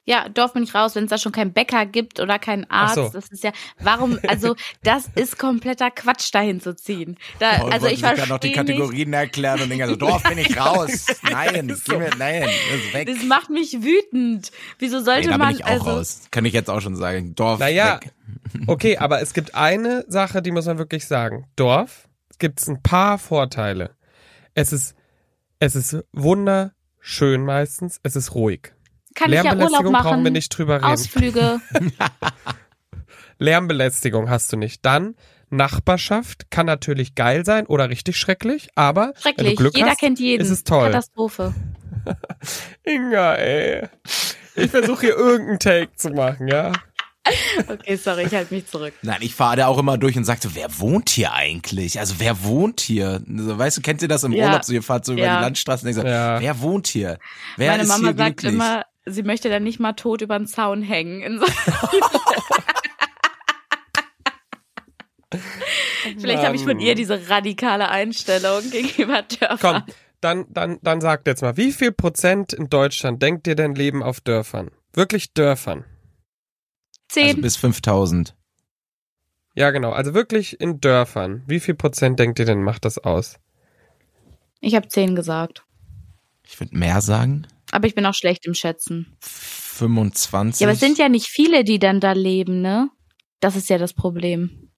Ja, 0.08 0.30
Dorf 0.30 0.54
bin 0.54 0.64
ich 0.64 0.74
raus, 0.74 0.96
wenn 0.96 1.04
es 1.04 1.10
da 1.10 1.18
schon 1.18 1.34
keinen 1.34 1.52
Bäcker 1.52 1.86
gibt 1.86 2.22
oder 2.22 2.40
keinen 2.40 2.64
Arzt. 2.72 2.96
so. 2.96 3.10
Das 3.10 3.28
ist 3.28 3.44
ja, 3.44 3.52
warum, 3.82 4.18
also 4.26 4.56
das 4.82 5.10
ist 5.16 5.38
kompletter 5.38 5.92
Quatsch, 5.92 6.34
dahin 6.34 6.62
zu 6.62 6.78
ziehen. 6.78 7.18
Da, 7.40 7.58
Paul 7.58 7.74
also 7.74 7.88
ich 7.88 8.00
sich 8.00 8.02
gerade 8.02 8.30
noch 8.30 8.40
die 8.40 8.54
verstehe 8.54 8.64
nicht, 8.64 8.78
Kategorien 8.78 9.12
erklären 9.12 9.62
und 9.62 9.70
denke 9.70 9.84
also, 9.84 9.98
Dorf 9.98 10.24
bin 10.24 10.38
ich 10.38 10.58
raus. 10.58 11.08
Nein, 11.24 11.68
ist 11.68 11.84
geh 11.84 11.92
so. 11.92 12.00
mir, 12.00 12.10
nein, 12.18 12.44
das 12.44 12.86
ist 12.86 12.94
weg. 12.94 13.08
das 13.08 13.24
macht 13.26 13.50
mich 13.50 13.84
wütend. 13.84 14.52
Wieso 14.80 15.02
sollte 15.02 15.28
Nee, 15.28 15.32
da 15.34 15.38
man, 15.38 15.50
bin 15.50 15.58
ich 15.58 15.66
auch 15.66 15.72
also, 15.72 15.90
raus. 15.90 16.22
Kann 16.32 16.46
ich 16.46 16.54
jetzt 16.54 16.70
auch 16.70 16.80
schon 16.80 16.96
sagen. 16.96 17.36
Dorf 17.36 17.60
Naja, 17.60 18.00
weg. 18.02 18.14
okay, 18.68 18.98
aber 18.98 19.22
es 19.22 19.34
gibt 19.34 19.56
eine 19.56 20.06
Sache, 20.08 20.42
die 20.42 20.52
muss 20.52 20.68
man 20.68 20.78
wirklich 20.78 21.06
sagen. 21.06 21.48
Dorf 21.58 22.08
gibt 22.40 22.62
es 22.62 22.70
ein 22.70 22.82
paar 22.82 23.18
Vorteile. 23.18 23.92
Es 24.54 24.72
ist, 24.72 24.96
es 25.60 25.76
ist 25.76 25.98
wunderschön 26.14 27.44
meistens, 27.44 28.00
es 28.04 28.16
ist 28.16 28.34
ruhig. 28.36 28.72
Kann 29.18 29.30
ich 29.32 29.36
ja 29.36 29.44
Urlaub 29.44 29.58
Lärmbelästigung 29.60 29.94
brauchen 29.94 30.06
wir 30.06 30.18
machen, 30.24 30.34
nicht 30.34 30.50
drüber 30.58 30.76
reden. 30.76 30.86
Ausflüge. 30.86 31.60
Lärmbelästigung 33.40 34.30
hast 34.30 34.52
du 34.54 34.58
nicht. 34.58 34.86
Dann 34.86 35.16
Nachbarschaft 35.50 36.52
kann 36.52 36.66
natürlich 36.66 37.16
geil 37.16 37.46
sein 37.46 37.66
oder 37.68 37.90
richtig 37.90 38.18
schrecklich, 38.18 38.70
aber 38.76 39.02
wenn 39.08 39.14
du 39.14 39.22
Schrecklich. 39.22 39.56
Glück 39.56 39.76
Jeder 39.78 39.90
hast, 39.92 40.00
kennt 40.00 40.20
jeden. 40.20 40.44
ist 40.44 40.50
es 40.52 40.64
toll. 40.64 40.88
Katastrophe. 40.88 41.54
Inga, 42.84 43.36
ey. 43.36 43.88
Ich 44.56 44.72
versuche 44.72 45.02
hier 45.08 45.16
irgendeinen 45.16 45.60
Take 45.60 45.96
zu 45.96 46.10
machen, 46.10 46.48
ja. 46.48 46.72
Okay, 47.68 47.98
sorry, 47.98 48.24
ich 48.24 48.34
halte 48.34 48.54
mich 48.54 48.68
zurück. 48.68 48.94
Nein, 49.02 49.18
ich 49.20 49.36
fahre 49.36 49.58
da 49.58 49.68
auch 49.68 49.78
immer 49.78 49.98
durch 49.98 50.16
und 50.18 50.24
sag 50.24 50.42
so, 50.42 50.56
wer 50.56 50.80
wohnt 50.80 51.10
hier 51.10 51.34
eigentlich? 51.34 52.00
Also 52.00 52.16
wer 52.20 52.44
wohnt 52.44 52.80
hier? 52.80 53.22
So, 53.28 53.58
weißt 53.58 53.78
du, 53.78 53.82
kennt 53.82 54.02
ihr 54.02 54.08
das 54.08 54.24
im 54.24 54.32
Ja. 54.32 54.46
Urlaub? 54.46 54.64
So, 54.64 54.72
ihr 54.74 54.82
fahrt 54.84 55.04
so 55.06 55.12
über 55.14 55.24
Ja. 55.24 55.38
die 55.38 55.44
Landstraßen 55.44 55.88
und 55.88 55.94
denkt 55.96 56.08
so, 56.10 56.14
Ja. 56.14 56.40
wer 56.40 56.62
wohnt 56.62 56.88
hier? 56.88 57.20
Wer 57.58 57.72
Meine 57.72 57.84
ist 57.84 57.90
Mama 57.90 58.08
hier 58.10 58.18
sagt 58.18 58.38
glücklich? 58.38 58.54
immer, 58.54 58.84
sie 59.08 59.24
möchte 59.24 59.50
dann 59.50 59.64
nicht 59.64 59.80
mal 59.80 59.94
tot 59.94 60.22
über 60.22 60.38
den 60.38 60.48
Zaun 60.48 60.82
hängen. 60.82 61.22
In 61.22 61.40
so 61.40 61.46
Vielleicht 66.20 66.44
habe 66.44 66.56
ich 66.56 66.64
von 66.64 66.80
ihr 66.80 66.96
diese 66.96 67.30
radikale 67.30 67.90
Einstellung 67.90 68.62
gegenüber 68.72 69.24
Dörfern. 69.24 69.84
Komm, 69.84 69.84
dann, 70.22 70.46
dann, 70.50 70.80
dann 70.82 71.02
sagt 71.02 71.28
jetzt 71.28 71.42
mal, 71.42 71.58
wie 71.58 71.72
viel 71.72 71.92
Prozent 71.92 72.54
in 72.54 72.70
Deutschland 72.70 73.22
denkt 73.22 73.46
ihr 73.48 73.56
denn 73.56 73.76
leben 73.76 74.02
auf 74.04 74.22
Dörfern? 74.22 74.72
Wirklich 74.94 75.34
Dörfern? 75.34 75.84
Zehn. 77.10 77.28
Also 77.28 77.42
bis 77.42 77.58
5000. 77.58 78.36
Ja, 79.56 79.72
genau. 79.72 79.92
Also 79.92 80.14
wirklich 80.14 80.60
in 80.62 80.80
Dörfern. 80.80 81.44
Wie 81.48 81.60
viel 81.60 81.76
Prozent 81.76 82.20
denkt 82.20 82.40
ihr 82.40 82.46
denn 82.46 82.64
macht 82.64 82.86
das 82.86 82.98
aus? 82.98 83.40
ich 84.60 84.76
habe 84.76 84.88
zehn 84.88 85.16
gesagt. 85.16 85.64
Ich 86.44 86.60
würde 86.60 86.78
mehr 86.78 87.02
sagen. 87.02 87.48
Aber 87.72 87.88
ich 87.88 87.96
bin 87.96 88.06
auch 88.06 88.14
schlecht 88.14 88.46
im 88.46 88.54
Schätzen. 88.54 89.18
25. 89.22 90.62
Ja, 90.62 90.68
aber 90.68 90.74
es 90.74 90.80
sind 90.80 90.98
ja 90.98 91.10
nicht 91.10 91.28
viele, 91.28 91.64
die 91.64 91.80
dann 91.80 92.00
da 92.00 92.14
leben, 92.14 92.62
ne? 92.62 92.90
Das 93.40 93.56
ist 93.56 93.70
ja 93.70 93.78
das 93.78 93.94
Problem. 93.94 94.72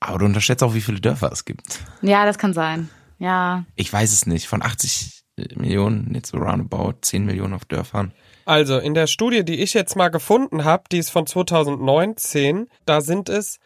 Aber 0.00 0.18
du 0.18 0.24
unterschätzt 0.24 0.62
auch, 0.62 0.74
wie 0.74 0.80
viele 0.80 1.00
Dörfer 1.00 1.30
es 1.32 1.44
gibt. 1.44 1.80
Ja, 2.02 2.24
das 2.24 2.38
kann 2.38 2.52
sein. 2.52 2.90
Ja. 3.18 3.64
Ich 3.76 3.92
weiß 3.92 4.12
es 4.12 4.26
nicht. 4.26 4.48
Von 4.48 4.62
80 4.62 5.22
Millionen, 5.56 6.14
jetzt 6.14 6.30
so 6.30 6.38
roundabout 6.38 6.94
10 7.02 7.24
Millionen 7.24 7.54
auf 7.54 7.64
Dörfern. 7.64 8.12
Also 8.44 8.78
in 8.78 8.94
der 8.94 9.06
Studie, 9.06 9.44
die 9.44 9.60
ich 9.62 9.72
jetzt 9.72 9.96
mal 9.96 10.08
gefunden 10.08 10.64
habe, 10.64 10.84
die 10.92 10.98
ist 10.98 11.10
von 11.10 11.26
2019, 11.26 12.68
da 12.84 13.00
sind 13.00 13.28
es 13.28 13.58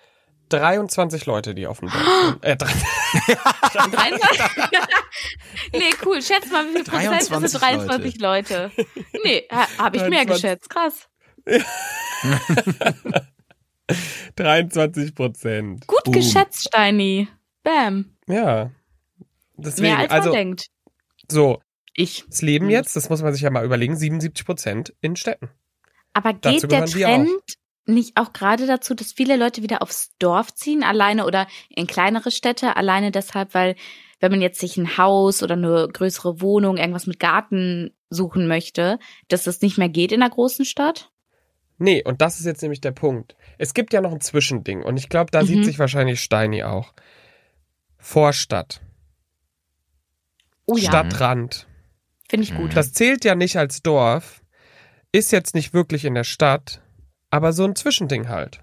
23 0.50 1.26
Leute, 1.26 1.54
die 1.54 1.66
auf 1.66 1.80
dem 1.80 1.88
Dorf 1.90 2.02
sind. 2.30 2.44
Äh, 2.44 2.56
drei- 2.56 2.72
23? 3.90 4.77
Nee, 5.72 5.90
cool. 6.04 6.22
Schätz 6.22 6.50
mal, 6.50 6.64
wie 6.66 6.72
viel 6.72 6.84
Prozent 6.84 7.12
das 7.12 7.28
23 7.28 7.50
sind 7.50 7.62
23 7.62 8.20
Leute. 8.20 8.70
Nee, 9.24 9.44
ha, 9.50 9.66
habe 9.78 9.96
ich 9.96 10.02
mehr 10.08 10.24
23. 10.24 10.34
geschätzt. 10.34 10.70
Krass. 10.70 11.08
23 14.36 15.14
Prozent. 15.14 15.86
Gut 15.86 16.04
Boom. 16.04 16.14
geschätzt, 16.14 16.68
Steini. 16.68 17.28
Bam. 17.62 18.16
Ja. 18.26 18.70
Deswegen, 19.56 19.88
Mehr 19.88 19.98
als 19.98 20.10
also 20.10 20.28
man 20.30 20.36
denkt. 20.38 20.66
so, 21.30 21.60
Ich. 21.94 22.24
es 22.30 22.42
leben 22.42 22.70
jetzt, 22.70 22.94
das 22.96 23.08
muss 23.10 23.22
man 23.22 23.32
sich 23.32 23.42
ja 23.42 23.50
mal 23.50 23.64
überlegen, 23.64 23.96
77 23.96 24.46
Prozent 24.46 24.94
in 25.00 25.16
Städten. 25.16 25.48
Aber 26.12 26.32
Dazu 26.32 26.68
geht 26.68 26.72
der 26.72 26.86
Trend 26.86 27.30
nicht 27.86 28.16
auch 28.16 28.32
gerade 28.32 28.66
dazu, 28.66 28.94
dass 28.94 29.12
viele 29.12 29.36
Leute 29.36 29.62
wieder 29.62 29.82
aufs 29.82 30.10
Dorf 30.18 30.54
ziehen, 30.54 30.84
alleine 30.84 31.24
oder 31.24 31.46
in 31.70 31.86
kleinere 31.86 32.30
Städte, 32.30 32.76
alleine 32.76 33.10
deshalb, 33.10 33.54
weil 33.54 33.76
wenn 34.20 34.30
man 34.32 34.40
jetzt 34.40 34.60
sich 34.60 34.76
ein 34.76 34.96
Haus 34.98 35.42
oder 35.42 35.54
eine 35.54 35.88
größere 35.92 36.40
Wohnung, 36.40 36.76
irgendwas 36.76 37.06
mit 37.06 37.20
Garten 37.20 37.92
suchen 38.10 38.48
möchte, 38.48 38.98
dass 39.28 39.44
das 39.44 39.60
nicht 39.60 39.78
mehr 39.78 39.88
geht 39.88 40.12
in 40.12 40.22
einer 40.22 40.30
großen 40.30 40.64
Stadt? 40.64 41.10
Nee, 41.78 42.02
und 42.04 42.20
das 42.20 42.40
ist 42.40 42.46
jetzt 42.46 42.62
nämlich 42.62 42.80
der 42.80 42.90
Punkt. 42.90 43.36
Es 43.58 43.72
gibt 43.74 43.92
ja 43.92 44.00
noch 44.00 44.10
ein 44.12 44.20
Zwischending 44.20 44.82
und 44.82 44.96
ich 44.96 45.08
glaube, 45.08 45.30
da 45.30 45.42
Mhm. 45.42 45.46
sieht 45.46 45.64
sich 45.64 45.78
wahrscheinlich 45.78 46.20
Steini 46.20 46.64
auch. 46.64 46.92
Vorstadt, 47.98 48.80
Oh 50.66 50.76
ja, 50.76 50.88
Stadtrand. 50.90 51.66
finde 52.28 52.44
ich 52.44 52.54
gut. 52.54 52.76
Das 52.76 52.92
zählt 52.92 53.24
ja 53.24 53.34
nicht 53.34 53.56
als 53.56 53.82
Dorf, 53.82 54.42
ist 55.12 55.32
jetzt 55.32 55.54
nicht 55.54 55.72
wirklich 55.72 56.04
in 56.04 56.14
der 56.14 56.24
Stadt, 56.24 56.82
aber 57.30 57.52
so 57.52 57.64
ein 57.64 57.74
Zwischending 57.76 58.28
halt. 58.28 58.60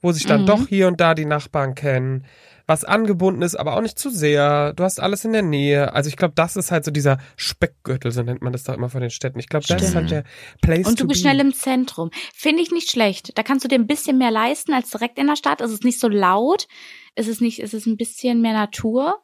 Wo 0.00 0.10
sich 0.12 0.26
dann 0.26 0.42
Mhm. 0.42 0.46
doch 0.46 0.66
hier 0.68 0.88
und 0.88 1.00
da 1.00 1.14
die 1.14 1.26
Nachbarn 1.26 1.74
kennen, 1.74 2.24
was 2.66 2.84
angebunden 2.84 3.42
ist, 3.42 3.56
aber 3.56 3.76
auch 3.76 3.80
nicht 3.80 3.98
zu 3.98 4.10
sehr. 4.10 4.72
Du 4.74 4.84
hast 4.84 5.00
alles 5.00 5.24
in 5.24 5.32
der 5.32 5.42
Nähe. 5.42 5.92
Also 5.92 6.08
ich 6.08 6.16
glaube, 6.16 6.34
das 6.34 6.56
ist 6.56 6.70
halt 6.70 6.84
so 6.84 6.90
dieser 6.90 7.18
Speckgürtel, 7.36 8.12
so 8.12 8.22
nennt 8.22 8.42
man 8.42 8.52
das 8.52 8.64
doch 8.64 8.74
immer 8.74 8.88
von 8.88 9.00
den 9.00 9.10
Städten. 9.10 9.38
Ich 9.38 9.48
glaube, 9.48 9.66
das 9.66 9.82
ist 9.82 9.94
halt 9.94 10.10
der 10.10 10.24
Place 10.60 10.86
Und 10.86 11.00
du 11.00 11.06
bist 11.06 11.22
be. 11.22 11.28
schnell 11.28 11.40
im 11.40 11.52
Zentrum. 11.54 12.10
Finde 12.34 12.62
ich 12.62 12.70
nicht 12.70 12.90
schlecht. 12.90 13.36
Da 13.36 13.42
kannst 13.42 13.64
du 13.64 13.68
dir 13.68 13.76
ein 13.76 13.86
bisschen 13.86 14.18
mehr 14.18 14.30
leisten 14.30 14.72
als 14.72 14.90
direkt 14.90 15.18
in 15.18 15.26
der 15.26 15.36
Stadt. 15.36 15.60
Es 15.60 15.70
ist 15.70 15.84
nicht 15.84 16.00
so 16.00 16.08
laut. 16.08 16.66
Es 17.14 17.28
ist 17.28 17.40
nicht, 17.40 17.60
es 17.60 17.74
ist 17.74 17.86
ein 17.86 17.96
bisschen 17.96 18.40
mehr 18.40 18.54
Natur. 18.54 19.22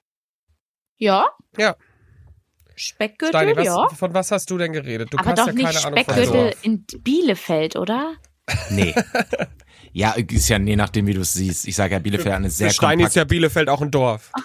Ja. 0.96 1.28
Ja. 1.56 1.76
Speckgürtel, 2.74 3.40
Steini, 3.40 3.56
was, 3.56 3.66
ja. 3.66 3.88
von 3.88 4.14
was 4.14 4.30
hast 4.30 4.50
du 4.50 4.58
denn 4.58 4.72
geredet? 4.72 5.12
Du 5.12 5.18
Aber 5.18 5.30
hast 5.30 5.38
doch 5.38 5.46
ja 5.48 5.52
nicht 5.52 5.64
keine 5.64 5.84
Ahnung 5.84 6.04
von 6.04 6.14
Speckgürtel 6.14 6.54
in 6.62 6.86
Bielefeld, 7.02 7.76
oder? 7.76 8.14
Nee. 8.70 8.94
ja, 9.92 10.12
ist 10.12 10.48
ja 10.48 10.58
je 10.58 10.76
nachdem, 10.76 11.06
wie 11.06 11.14
du 11.14 11.20
es 11.20 11.32
siehst. 11.32 11.66
Ich 11.66 11.76
sage 11.76 11.94
ja, 11.94 11.98
Bielefeld 11.98 12.28
hat 12.28 12.36
eine 12.36 12.50
sehr 12.50 12.68
Für 12.68 12.74
Steini 12.74 13.04
ist 13.04 13.16
ja 13.16 13.24
Bielefeld 13.24 13.68
auch 13.68 13.82
ein 13.82 13.90
Dorf. 13.90 14.32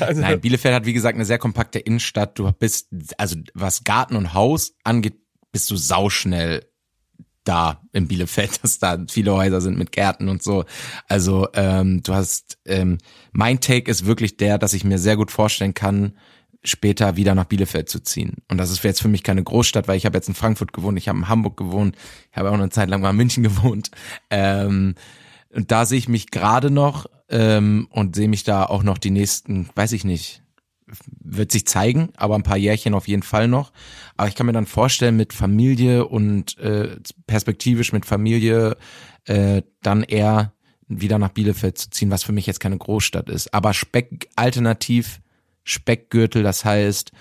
Also, 0.00 0.20
Nein, 0.20 0.40
Bielefeld 0.40 0.74
hat 0.74 0.86
wie 0.86 0.92
gesagt 0.92 1.16
eine 1.16 1.24
sehr 1.24 1.38
kompakte 1.38 1.78
Innenstadt. 1.78 2.38
Du 2.38 2.50
bist, 2.52 2.88
also 3.18 3.36
was 3.54 3.84
Garten 3.84 4.16
und 4.16 4.32
Haus 4.32 4.74
angeht, 4.84 5.18
bist 5.52 5.70
du 5.70 5.76
sauschnell 5.76 6.64
da 7.48 7.82
in 7.92 8.06
Bielefeld, 8.08 8.62
dass 8.62 8.78
da 8.78 8.98
viele 9.08 9.34
Häuser 9.34 9.60
sind 9.60 9.78
mit 9.78 9.92
Gärten 9.92 10.28
und 10.28 10.42
so. 10.42 10.64
Also 11.08 11.48
ähm, 11.54 12.02
du 12.02 12.14
hast, 12.14 12.58
ähm, 12.66 12.98
mein 13.32 13.60
Take 13.60 13.90
ist 13.90 14.06
wirklich 14.06 14.36
der, 14.36 14.58
dass 14.58 14.74
ich 14.74 14.84
mir 14.84 14.98
sehr 14.98 15.16
gut 15.16 15.30
vorstellen 15.30 15.74
kann, 15.74 16.16
später 16.64 17.16
wieder 17.16 17.34
nach 17.34 17.44
Bielefeld 17.44 17.88
zu 17.88 18.00
ziehen. 18.00 18.38
Und 18.48 18.58
das 18.58 18.70
ist 18.70 18.82
jetzt 18.82 19.02
für 19.02 19.08
mich 19.08 19.22
keine 19.22 19.42
Großstadt, 19.42 19.88
weil 19.88 19.96
ich 19.96 20.06
habe 20.06 20.16
jetzt 20.16 20.28
in 20.28 20.34
Frankfurt 20.34 20.72
gewohnt, 20.72 20.98
ich 20.98 21.08
habe 21.08 21.18
in 21.18 21.28
Hamburg 21.28 21.56
gewohnt, 21.56 21.96
ich 22.30 22.36
habe 22.36 22.50
auch 22.50 22.54
eine 22.54 22.70
Zeit 22.70 22.88
lang 22.88 23.00
mal 23.00 23.10
in 23.10 23.16
München 23.16 23.42
gewohnt. 23.42 23.90
Ähm, 24.30 24.94
und 25.50 25.70
da 25.70 25.86
sehe 25.86 25.98
ich 25.98 26.08
mich 26.08 26.30
gerade 26.30 26.70
noch 26.70 27.06
ähm, 27.30 27.88
und 27.90 28.16
sehe 28.16 28.28
mich 28.28 28.44
da 28.44 28.64
auch 28.64 28.82
noch 28.82 28.98
die 28.98 29.10
nächsten, 29.10 29.68
weiß 29.74 29.92
ich 29.92 30.04
nicht, 30.04 30.42
wird 31.20 31.52
sich 31.52 31.66
zeigen, 31.66 32.10
aber 32.16 32.34
ein 32.34 32.42
paar 32.42 32.56
Jährchen 32.56 32.94
auf 32.94 33.08
jeden 33.08 33.22
Fall 33.22 33.48
noch. 33.48 33.72
Aber 34.16 34.28
ich 34.28 34.34
kann 34.34 34.46
mir 34.46 34.52
dann 34.52 34.66
vorstellen, 34.66 35.16
mit 35.16 35.32
Familie 35.32 36.06
und 36.06 36.58
äh, 36.58 36.96
perspektivisch 37.26 37.92
mit 37.92 38.06
Familie 38.06 38.76
äh, 39.26 39.62
dann 39.82 40.02
eher 40.02 40.52
wieder 40.88 41.18
nach 41.18 41.28
Bielefeld 41.30 41.76
zu 41.76 41.90
ziehen, 41.90 42.10
was 42.10 42.22
für 42.22 42.32
mich 42.32 42.46
jetzt 42.46 42.60
keine 42.60 42.78
Großstadt 42.78 43.28
ist. 43.28 43.52
Aber 43.52 43.74
Speck 43.74 44.28
alternativ 44.36 45.20
Speckgürtel, 45.68 46.42
das 46.42 46.64
heißt, 46.64 47.12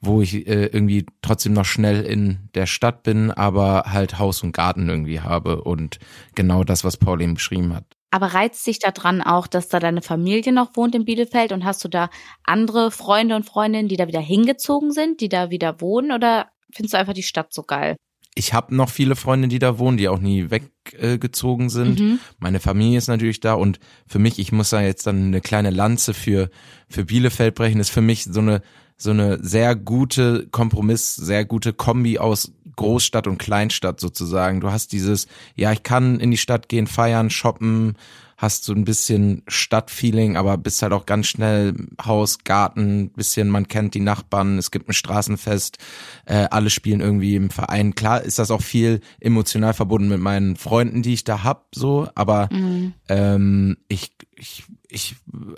wo 0.00 0.20
ich 0.20 0.46
äh, 0.46 0.66
irgendwie 0.66 1.06
trotzdem 1.22 1.52
noch 1.54 1.64
schnell 1.64 2.04
in 2.04 2.50
der 2.54 2.66
Stadt 2.66 3.02
bin, 3.02 3.30
aber 3.30 3.84
halt 3.86 4.18
Haus 4.18 4.42
und 4.42 4.52
Garten 4.52 4.88
irgendwie 4.88 5.20
habe 5.20 5.62
und 5.62 5.98
genau 6.34 6.64
das, 6.64 6.84
was 6.84 6.96
Paul 6.96 7.22
eben 7.22 7.34
beschrieben 7.34 7.74
hat. 7.74 7.84
Aber 8.10 8.26
reizt 8.28 8.64
dich 8.66 8.78
da 8.78 8.92
dran 8.92 9.22
auch, 9.22 9.46
dass 9.46 9.68
da 9.68 9.80
deine 9.80 10.02
Familie 10.02 10.52
noch 10.52 10.76
wohnt 10.76 10.94
in 10.94 11.04
Bielefeld 11.04 11.50
und 11.50 11.64
hast 11.64 11.82
du 11.82 11.88
da 11.88 12.10
andere 12.44 12.90
Freunde 12.90 13.34
und 13.34 13.44
Freundinnen, 13.44 13.88
die 13.88 13.96
da 13.96 14.06
wieder 14.06 14.20
hingezogen 14.20 14.92
sind, 14.92 15.20
die 15.20 15.28
da 15.28 15.50
wieder 15.50 15.80
wohnen 15.80 16.12
oder 16.12 16.50
findest 16.72 16.94
du 16.94 16.98
einfach 16.98 17.14
die 17.14 17.24
Stadt 17.24 17.52
so 17.52 17.62
geil? 17.62 17.96
Ich 18.34 18.52
habe 18.52 18.74
noch 18.74 18.90
viele 18.90 19.14
Freunde, 19.14 19.48
die 19.48 19.60
da 19.60 19.78
wohnen, 19.78 19.96
die 19.96 20.08
auch 20.08 20.18
nie 20.18 20.50
weggezogen 20.50 21.70
sind. 21.70 22.00
Mhm. 22.00 22.18
Meine 22.38 22.58
Familie 22.58 22.98
ist 22.98 23.06
natürlich 23.06 23.40
da 23.40 23.54
und 23.54 23.78
für 24.08 24.18
mich, 24.18 24.38
ich 24.38 24.50
muss 24.50 24.70
da 24.70 24.82
jetzt 24.82 25.06
dann 25.06 25.26
eine 25.26 25.40
kleine 25.40 25.70
Lanze 25.70 26.14
für 26.14 26.50
für 26.88 27.04
Bielefeld 27.04 27.54
brechen, 27.54 27.80
ist 27.80 27.90
für 27.90 28.00
mich 28.00 28.24
so 28.24 28.40
eine 28.40 28.62
so 28.96 29.10
eine 29.10 29.42
sehr 29.42 29.74
gute 29.76 30.46
Kompromiss, 30.48 31.14
sehr 31.16 31.44
gute 31.44 31.72
Kombi 31.72 32.18
aus 32.18 32.52
Großstadt 32.76 33.26
und 33.26 33.38
Kleinstadt 33.38 34.00
sozusagen. 34.00 34.60
Du 34.60 34.70
hast 34.70 34.92
dieses, 34.92 35.26
ja, 35.54 35.72
ich 35.72 35.82
kann 35.82 36.20
in 36.20 36.30
die 36.30 36.36
Stadt 36.36 36.68
gehen, 36.68 36.86
feiern, 36.86 37.30
shoppen, 37.30 37.96
hast 38.44 38.64
so 38.64 38.72
ein 38.72 38.84
bisschen 38.84 39.42
Stadtfeeling, 39.48 40.36
aber 40.36 40.56
bist 40.56 40.82
halt 40.82 40.92
auch 40.92 41.06
ganz 41.06 41.26
schnell 41.26 41.74
Haus, 42.04 42.44
Garten, 42.44 43.10
bisschen, 43.10 43.48
man 43.48 43.66
kennt 43.66 43.94
die 43.94 44.00
Nachbarn, 44.00 44.58
es 44.58 44.70
gibt 44.70 44.88
ein 44.88 44.92
Straßenfest, 44.92 45.78
äh, 46.26 46.46
alle 46.50 46.70
spielen 46.70 47.00
irgendwie 47.00 47.34
im 47.34 47.50
Verein. 47.50 47.94
Klar 47.94 48.22
ist 48.22 48.38
das 48.38 48.50
auch 48.50 48.62
viel 48.62 49.00
emotional 49.20 49.74
verbunden 49.74 50.08
mit 50.08 50.20
meinen 50.20 50.56
Freunden, 50.56 51.02
die 51.02 51.14
ich 51.14 51.24
da 51.24 51.42
hab, 51.42 51.66
so, 51.74 52.08
aber 52.14 52.48
Mhm. 52.52 52.92
ähm, 53.08 53.76
ich, 53.88 54.12
ich, 54.44 54.64
ich 54.88 55.16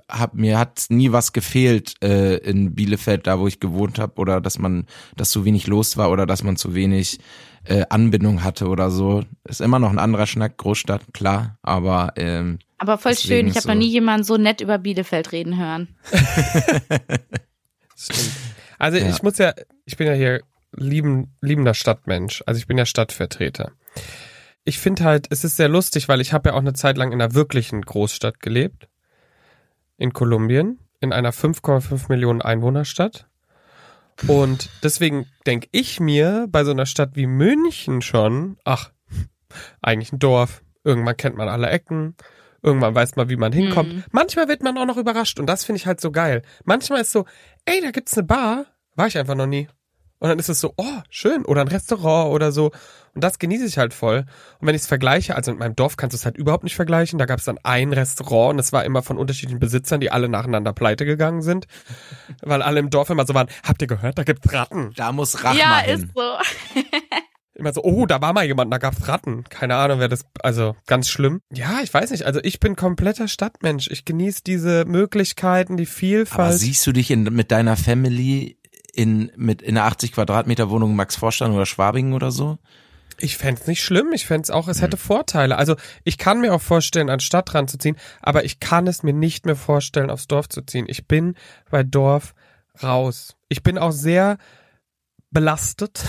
hab 0.09 0.35
mir 0.35 0.59
hat 0.59 0.87
nie 0.91 1.11
was 1.11 1.33
gefehlt 1.33 1.95
äh, 2.05 2.37
in 2.37 2.75
Bielefeld, 2.77 3.27
da 3.27 3.41
wo 3.41 3.49
ich 3.49 3.59
gewohnt 3.59 3.99
habe, 3.99 4.15
oder 4.21 4.41
dass 4.41 4.59
man, 4.61 4.87
dass 5.17 5.31
zu 5.31 5.45
wenig 5.45 5.67
los 5.67 5.97
war 5.97 6.11
oder 6.11 6.25
dass 6.25 6.45
man 6.45 6.57
zu 6.57 6.75
wenig 6.75 7.19
äh, 7.65 7.85
Anbindung 7.91 8.45
hatte 8.45 8.69
oder 8.69 8.91
so. 8.93 9.25
Ist 9.45 9.61
immer 9.61 9.81
noch 9.81 9.91
ein 9.91 9.99
anderer 9.99 10.27
Schnack, 10.29 10.57
Großstadt, 10.57 11.03
klar, 11.13 11.59
aber 11.63 12.13
ähm, 12.17 12.61
Aber 12.79 12.97
voll 12.97 13.17
schön, 13.17 13.49
ich 13.49 13.57
habe 13.57 13.67
noch 13.67 13.75
so- 13.75 13.79
nie 13.81 13.89
jemanden 13.91 14.23
so 14.25 14.37
nett 14.37 14.61
über 14.61 14.79
Bielefeld 14.79 15.33
reden 15.33 15.59
hören. 15.59 15.89
Stimmt. 17.97 18.31
Also 18.79 18.99
Ja. 18.99 19.09
ich 19.09 19.23
muss 19.23 19.39
ja, 19.39 19.53
ich 19.85 19.97
bin 19.97 20.07
ja 20.07 20.13
hier 20.13 20.43
lieben, 20.77 21.35
liebender 21.41 21.75
Stadtmensch. 21.75 22.43
Also 22.47 22.59
ich 22.59 22.67
bin 22.67 22.79
ja 22.79 22.87
Stadtvertreter. 22.87 23.73
Ich 24.69 24.81
finde 24.81 25.05
halt, 25.05 25.29
es 25.31 25.45
ist 25.45 25.57
sehr 25.57 25.69
lustig, 25.69 26.09
weil 26.09 26.21
ich 26.21 26.33
habe 26.33 26.51
ja 26.51 26.55
auch 26.55 26.61
eine 26.61 26.73
Zeit 26.73 26.99
lang 26.99 27.13
in 27.13 27.23
einer 27.23 27.35
wirklichen 27.35 27.83
Großstadt 27.83 28.41
gelebt. 28.41 28.89
In 29.97 30.13
Kolumbien, 30.13 30.81
in 31.01 31.13
einer 31.13 31.33
5,5 31.33 32.09
Millionen 32.09 32.43
Einwohnerstadt. 32.43 33.29
Und 34.27 34.69
deswegen 34.83 35.27
denke 35.47 35.69
ich 35.71 36.01
mir 36.01 36.47
bei 36.49 36.65
so 36.65 36.73
einer 36.73 36.87
Stadt 36.87 37.11
wie 37.15 37.27
München 37.27 38.03
schon, 38.03 38.57
ach, 38.65 38.91
eigentlich 39.83 40.13
ein 40.13 40.19
Dorf. 40.19 40.63
Irgendwann 40.83 41.17
kennt 41.17 41.37
man 41.37 41.49
alle 41.49 41.69
Ecken. 41.71 42.17
Irgendwann 42.61 42.97
weiß 42.97 43.15
man, 43.15 43.29
wie 43.29 43.37
man 43.37 43.53
hinkommt. 43.53 43.93
Mhm. 43.93 44.05
Manchmal 44.11 44.49
wird 44.49 44.65
man 44.65 44.77
auch 44.79 44.87
noch 44.87 44.97
überrascht 44.97 45.39
und 45.39 45.47
das 45.47 45.65
finde 45.65 45.77
ich 45.77 45.87
halt 45.87 46.01
so 46.01 46.11
geil. 46.11 46.43
Manchmal 46.65 47.03
ist 47.03 47.13
so, 47.13 47.25
ey, 47.67 47.81
da 47.81 47.93
gibt's 47.93 48.19
eine 48.19 48.27
Bar, 48.27 48.67
war 48.97 49.07
ich 49.07 49.17
einfach 49.17 49.37
noch 49.37 49.47
nie. 49.47 49.69
Und 50.27 50.31
dann 50.31 50.39
ist 50.41 50.49
es 50.49 50.61
so, 50.61 50.75
oh, 50.77 51.01
schön, 51.09 51.45
oder 51.45 51.61
ein 51.61 51.69
Restaurant 51.69 52.33
oder 52.35 52.51
so. 52.51 52.73
Und 53.15 53.23
das 53.25 53.39
genieße 53.39 53.65
ich 53.65 53.79
halt 53.79 53.95
voll. 53.95 54.27
Und 54.59 54.67
wenn 54.67 54.75
ich 54.75 54.83
es 54.83 54.87
vergleiche, 54.89 55.37
also 55.37 55.53
in 55.53 55.59
meinem 55.59 55.77
Dorf 55.77 55.97
kannst 55.97 56.13
du 56.15 56.17
es 56.19 56.25
halt 56.27 56.37
überhaupt 56.37 56.65
nicht 56.65 56.75
vergleichen. 56.75 57.19
Da 57.19 57.25
gab 57.27 57.39
es 57.39 57.45
dann 57.47 57.59
ein 57.63 57.93
Restaurant 57.93 58.55
und 58.55 58.59
es 58.59 58.73
war 58.73 58.85
immer 58.85 59.03
von 59.03 59.17
unterschiedlichen 59.19 59.61
Besitzern, 59.61 60.01
die 60.01 60.11
alle 60.11 60.29
nacheinander 60.29 60.73
pleite 60.73 61.07
gegangen 61.07 61.41
sind. 61.43 61.67
Weil 62.43 62.61
alle 62.61 62.81
im 62.81 62.91
Dorf 62.91 63.09
immer 63.09 63.25
so 63.25 63.33
waren, 63.35 63.49
habt 63.67 63.81
ihr 63.81 63.89
gehört, 63.89 64.19
da 64.19 64.25
gibt's 64.25 64.53
Ratten. 64.53 64.93
Da 64.97 65.13
muss 65.13 65.45
Rachma 65.45 65.59
Ja, 65.59 65.79
hin. 65.79 66.03
ist 66.03 66.09
so. 66.15 66.81
Immer 67.59 67.73
so, 67.73 67.83
oh, 67.83 68.05
da 68.05 68.21
war 68.21 68.35
mal 68.35 68.45
jemand, 68.45 68.71
da 68.71 68.77
gab's 68.77 69.09
Ratten. 69.09 69.45
Keine 69.45 69.77
Ahnung, 69.77 69.99
wer 69.99 70.09
das, 70.09 70.27
also 70.43 70.77
ganz 70.87 71.09
schlimm. 71.09 71.41
Ja, 71.51 71.81
ich 71.83 71.93
weiß 71.95 72.11
nicht, 72.11 72.25
also 72.27 72.39
ich 72.43 72.61
bin 72.61 72.77
kompletter 72.77 73.29
Stadtmensch. 73.29 73.89
Ich 73.91 74.05
genieße 74.05 74.43
diese 74.47 74.85
Möglichkeiten, 74.85 75.79
die 75.79 75.87
Vielfalt. 75.87 76.49
Aber 76.49 76.53
siehst 76.53 76.87
du 76.87 76.93
dich 76.93 77.11
in, 77.11 77.23
mit 77.23 77.51
deiner 77.51 77.79
Family 77.79 78.59
in, 78.97 79.31
mit, 79.37 79.63
in 79.63 79.77
einer 79.77 79.87
80 79.87 80.13
Quadratmeter 80.13 80.71
Wohnung 80.71 80.97
Max 80.97 81.17
Vorstand 81.17 81.55
oder 81.55 81.67
Schwabingen 81.67 82.15
oder 82.15 82.31
so? 82.31 82.59
Ich 83.19 83.37
fänd's 83.37 83.67
nicht 83.67 83.83
schlimm. 83.83 84.13
Ich 84.13 84.27
fänd's 84.27 84.51
auch, 84.51 84.69
es 84.69 84.83
hätte 84.83 84.97
Vorteile. 84.97 85.57
Also 85.57 85.77
ich 86.05 86.19
kann 86.19 86.41
mir 86.41 86.55
auch 86.55 86.61
vorstellen, 86.61 87.09
an 87.09 87.21
Stadt 87.21 87.55
ranzuziehen, 87.55 87.97
aber 88.21 88.45
ich 88.45 88.61
kann 88.61 88.87
es 88.87 89.03
mir 89.03 89.13
nicht 89.13 89.47
mehr 89.47 89.57
vorstellen, 89.57 90.11
aufs 90.11 90.29
Dorf 90.29 90.49
zu 90.49 90.63
ziehen. 90.63 90.87
Ich 90.89 91.07
bin 91.07 91.35
bei 91.71 91.83
Dorf 91.83 92.35
raus. 92.83 93.37
Ich 93.49 93.63
bin 93.63 93.79
auch 93.79 93.93
sehr 93.93 94.39
belastet. 95.31 96.05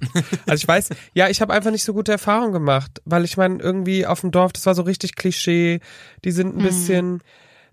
also 0.46 0.54
ich 0.62 0.68
weiß, 0.68 0.90
ja, 1.14 1.28
ich 1.28 1.40
habe 1.40 1.52
einfach 1.52 1.70
nicht 1.70 1.84
so 1.84 1.92
gute 1.94 2.12
Erfahrungen 2.12 2.52
gemacht, 2.52 3.02
weil 3.04 3.24
ich 3.24 3.36
meine, 3.36 3.62
irgendwie 3.62 4.06
auf 4.06 4.20
dem 4.20 4.30
Dorf, 4.30 4.52
das 4.52 4.66
war 4.66 4.74
so 4.74 4.82
richtig 4.82 5.14
Klischee. 5.14 5.80
Die 6.24 6.32
sind 6.32 6.56
ein 6.56 6.62
Mhm. 6.62 7.20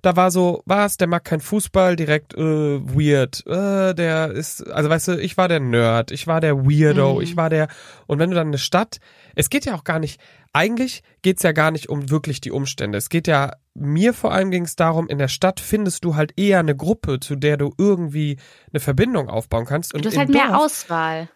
Da 0.04 0.16
war 0.16 0.30
so, 0.30 0.62
was, 0.66 0.98
der 0.98 1.08
mag 1.08 1.24
kein 1.24 1.40
Fußball, 1.42 1.96
direkt 1.96 2.36
äh, 2.36 2.40
weird. 2.40 3.44
Äh, 3.48 3.96
der 3.96 4.30
ist, 4.32 4.62
also 4.70 4.90
weißt 4.90 5.08
du, 5.08 5.12
ich 5.20 5.38
war 5.38 5.48
der 5.48 5.60
Nerd, 5.60 6.12
ich 6.12 6.28
war 6.28 6.40
der 6.42 6.66
Weirdo, 6.66 7.16
Mhm. 7.16 7.22
ich 7.22 7.36
war 7.36 7.50
der, 7.50 7.68
und 8.06 8.20
wenn 8.20 8.30
du 8.30 8.36
dann 8.36 8.48
eine 8.48 8.58
Stadt, 8.60 9.00
es 9.34 9.50
geht 9.50 9.66
ja 9.66 9.74
auch 9.76 9.84
gar 9.84 9.98
nicht, 10.00 10.20
eigentlich 10.52 11.02
geht's 11.24 11.42
ja 11.42 11.52
gar 11.54 11.72
nicht 11.72 11.90
um 11.90 12.12
wirklich 12.12 12.40
die 12.42 12.52
Umstände. 12.52 12.98
Es 13.00 13.10
geht 13.10 13.26
ja, 13.28 13.54
mir 13.74 14.14
vor 14.14 14.32
allem 14.34 14.52
ging 14.52 14.66
es 14.66 14.76
darum, 14.76 15.08
in 15.08 15.18
der 15.18 15.28
Stadt 15.30 15.60
findest 15.60 16.06
du 16.06 16.16
halt 16.16 16.34
eher 16.38 16.60
eine 16.60 16.76
Gruppe, 16.76 17.20
zu 17.20 17.36
der 17.36 17.58
du 17.58 17.74
irgendwie 17.80 18.38
eine 18.72 18.80
Verbindung 18.80 19.30
aufbauen 19.30 19.66
kannst. 19.66 19.94
Und 19.96 20.06
Du 20.06 20.10
hast 20.10 20.18
halt 20.18 20.30
mehr 20.30 20.48
Dorf- 20.50 20.66
Auswahl. 20.66 21.30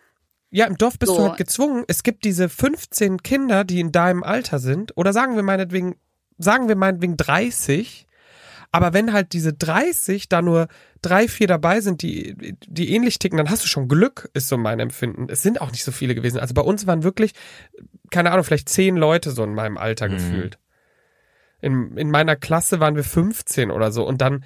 ja, 0.51 0.65
im 0.67 0.77
Dorf 0.77 0.99
bist 0.99 1.11
So. 1.13 1.17
du 1.17 1.23
halt 1.29 1.37
gezwungen. 1.37 1.83
Es 1.87 2.03
gibt 2.03 2.25
diese 2.25 2.49
15 2.49 3.23
Kinder, 3.23 3.63
die 3.63 3.79
in 3.79 3.91
deinem 3.91 4.23
Alter 4.23 4.59
sind, 4.59 4.91
oder 4.97 5.13
sagen 5.13 5.35
wir 5.35 5.43
meinetwegen, 5.43 5.95
sagen 6.37 6.67
wir 6.67 6.75
meinetwegen 6.75 7.17
30. 7.17 8.06
Aber 8.71 8.93
wenn 8.93 9.13
halt 9.13 9.33
diese 9.33 9.53
30 9.53 10.29
da 10.29 10.41
nur 10.41 10.67
drei, 11.01 11.27
vier 11.27 11.47
dabei 11.47 11.79
sind, 11.81 12.01
die, 12.01 12.55
die 12.67 12.93
ähnlich 12.93 13.17
ticken, 13.17 13.37
dann 13.37 13.49
hast 13.49 13.63
du 13.63 13.67
schon 13.67 13.87
Glück, 13.87 14.29
ist 14.33 14.49
so 14.49 14.57
mein 14.57 14.79
Empfinden. 14.79 15.27
Es 15.29 15.41
sind 15.41 15.61
auch 15.61 15.71
nicht 15.71 15.83
so 15.83 15.91
viele 15.91 16.15
gewesen. 16.15 16.39
Also 16.39 16.53
bei 16.53 16.61
uns 16.61 16.85
waren 16.85 17.03
wirklich, 17.03 17.33
keine 18.11 18.31
Ahnung, 18.31 18.43
vielleicht 18.43 18.69
zehn 18.69 18.97
Leute 18.97 19.31
so 19.31 19.43
in 19.43 19.53
meinem 19.53 19.77
Alter 19.77 20.09
Mhm. 20.09 20.13
gefühlt. 20.13 20.59
In, 21.61 21.97
in 21.97 22.11
meiner 22.11 22.35
Klasse 22.35 22.79
waren 22.79 22.95
wir 22.95 23.03
15 23.03 23.71
oder 23.71 23.91
so. 23.91 24.05
Und 24.05 24.21
dann, 24.21 24.43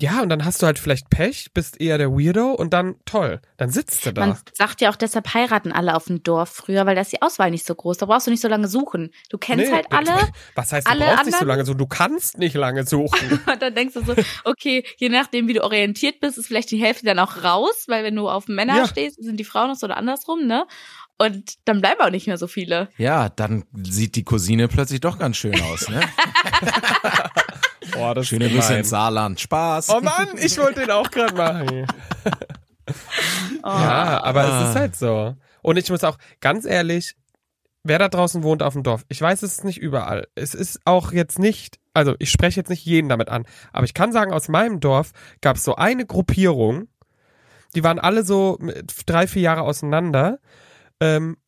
ja, 0.00 0.22
und 0.22 0.28
dann 0.28 0.44
hast 0.44 0.60
du 0.60 0.66
halt 0.66 0.78
vielleicht 0.78 1.08
Pech, 1.10 1.50
bist 1.54 1.80
eher 1.80 1.98
der 1.98 2.10
Weirdo 2.10 2.50
und 2.52 2.72
dann 2.72 2.96
toll, 3.04 3.40
dann 3.56 3.70
sitzt 3.70 4.04
du 4.04 4.12
da. 4.12 4.26
Man 4.26 4.38
sagt 4.52 4.80
ja 4.80 4.90
auch, 4.90 4.96
deshalb 4.96 5.32
heiraten 5.34 5.70
alle 5.72 5.94
auf 5.94 6.06
dem 6.06 6.22
Dorf 6.22 6.48
früher, 6.50 6.84
weil 6.86 6.94
da 6.96 7.00
ist 7.02 7.12
die 7.12 7.22
Auswahl 7.22 7.50
nicht 7.50 7.64
so 7.64 7.74
groß. 7.74 7.98
Da 7.98 8.06
brauchst 8.06 8.26
du 8.26 8.30
nicht 8.32 8.40
so 8.40 8.48
lange 8.48 8.66
suchen. 8.68 9.10
Du 9.30 9.38
kennst 9.38 9.66
Nee, 9.66 9.72
halt 9.72 9.86
alle. 9.92 10.10
Was 10.56 10.72
heißt, 10.72 10.86
du 10.86 10.90
alle 10.90 11.04
brauchst 11.06 11.26
nicht 11.26 11.32
so 11.32 11.38
anderen- 11.38 11.48
lange 11.48 11.64
suchen? 11.64 11.78
Du 11.78 11.86
kannst 11.86 12.38
nicht 12.38 12.54
lange 12.54 12.84
suchen. 12.86 13.40
Und 13.52 13.62
dann 13.62 13.74
denkst 13.74 13.94
du 13.94 14.04
so, 14.04 14.14
okay, 14.44 14.84
je 14.98 15.08
nachdem, 15.10 15.46
wie 15.48 15.52
du 15.54 15.62
orientiert 15.62 16.20
bist, 16.20 16.38
ist 16.38 16.46
vielleicht 16.48 16.70
die 16.72 16.78
Hälfte 16.82 17.06
dann 17.06 17.18
auch 17.20 17.44
raus, 17.44 17.84
weil 17.86 18.02
wenn 18.04 18.16
du 18.16 18.28
auf 18.28 18.48
Männer 18.48 18.76
Ja. 18.78 18.86
stehst, 18.88 19.22
sind 19.22 19.38
die 19.38 19.44
Frauen 19.44 19.68
noch 19.68 19.76
so 19.76 19.86
oder 19.86 19.96
andersrum, 19.96 20.46
ne? 20.46 20.66
Und 21.16 21.52
dann 21.64 21.80
bleiben 21.80 22.00
auch 22.00 22.10
nicht 22.10 22.26
mehr 22.26 22.38
so 22.38 22.48
viele. 22.48 22.88
Ja, 22.98 23.28
dann 23.28 23.64
sieht 23.84 24.16
die 24.16 24.24
Cousine 24.24 24.66
plötzlich 24.66 25.00
doch 25.00 25.16
ganz 25.20 25.36
schön 25.36 25.54
aus, 25.62 25.88
ne? 25.88 26.00
Boah, 27.92 28.14
das 28.14 28.26
Schöne 28.28 28.48
Grüße 28.50 28.74
ins 28.74 28.90
Saarland. 28.90 29.40
Spaß. 29.40 29.90
Oh 29.90 30.00
Mann, 30.00 30.28
ich 30.36 30.56
wollte 30.58 30.80
den 30.80 30.90
auch 30.90 31.10
gerade 31.10 31.34
machen. 31.34 31.86
Oh. 33.62 33.68
Ja, 33.68 34.22
aber 34.22 34.44
Ah. 34.44 34.62
es 34.62 34.68
ist 34.70 34.76
halt 34.76 34.94
so. 34.96 35.34
Und 35.62 35.78
ich 35.78 35.88
muss 35.88 36.04
auch, 36.04 36.18
ganz 36.40 36.66
ehrlich, 36.66 37.16
wer 37.82 37.98
da 37.98 38.08
draußen 38.10 38.42
wohnt 38.42 38.62
auf 38.62 38.74
dem 38.74 38.82
Dorf, 38.82 39.04
ich 39.08 39.22
weiß, 39.22 39.42
es 39.42 39.52
ist 39.54 39.64
nicht 39.64 39.78
überall. 39.80 40.26
Es 40.34 40.54
ist 40.54 40.80
auch 40.84 41.10
jetzt 41.12 41.38
nicht, 41.38 41.78
also 41.94 42.14
ich 42.18 42.30
spreche 42.30 42.60
jetzt 42.60 42.68
nicht 42.68 42.84
jeden 42.84 43.08
damit 43.08 43.30
an, 43.30 43.46
aber 43.72 43.84
ich 43.84 43.94
kann 43.94 44.12
sagen, 44.12 44.34
aus 44.34 44.48
meinem 44.48 44.80
Dorf 44.80 45.12
gab 45.40 45.56
es 45.56 45.64
so 45.64 45.76
eine 45.76 46.04
Gruppierung, 46.04 46.88
die 47.74 47.82
waren 47.82 47.98
alle 47.98 48.22
so 48.22 48.58
mit 48.60 48.94
drei, 49.06 49.26
vier 49.26 49.42
Jahre 49.42 49.62
auseinander 49.62 50.38
ähm, 51.00 51.38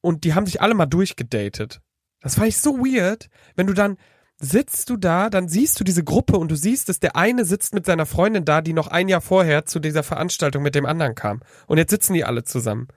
und 0.00 0.22
die 0.22 0.34
haben 0.34 0.46
sich 0.46 0.62
alle 0.62 0.74
mal 0.74 0.86
durchgedatet. 0.86 1.80
Das 2.20 2.36
fand 2.36 2.46
ich 2.48 2.58
so 2.58 2.78
weird, 2.78 3.28
wenn 3.56 3.66
du 3.66 3.72
dann 3.74 3.96
sitzt 4.38 4.90
du 4.90 4.96
da, 4.96 5.30
dann 5.30 5.48
siehst 5.48 5.78
du 5.78 5.84
diese 5.84 6.04
Gruppe 6.04 6.36
und 6.36 6.50
du 6.50 6.56
siehst, 6.56 6.88
dass 6.88 7.00
der 7.00 7.16
eine 7.16 7.44
sitzt 7.44 7.74
mit 7.74 7.86
seiner 7.86 8.06
Freundin 8.06 8.44
da, 8.44 8.60
die 8.60 8.72
noch 8.72 8.88
ein 8.88 9.08
Jahr 9.08 9.20
vorher 9.20 9.64
zu 9.64 9.78
dieser 9.80 10.02
Veranstaltung 10.02 10.62
mit 10.62 10.74
dem 10.74 10.86
anderen 10.86 11.14
kam. 11.14 11.40
Und 11.66 11.78
jetzt 11.78 11.90
sitzen 11.90 12.14
die 12.14 12.24
alle 12.24 12.44
zusammen. 12.44 12.88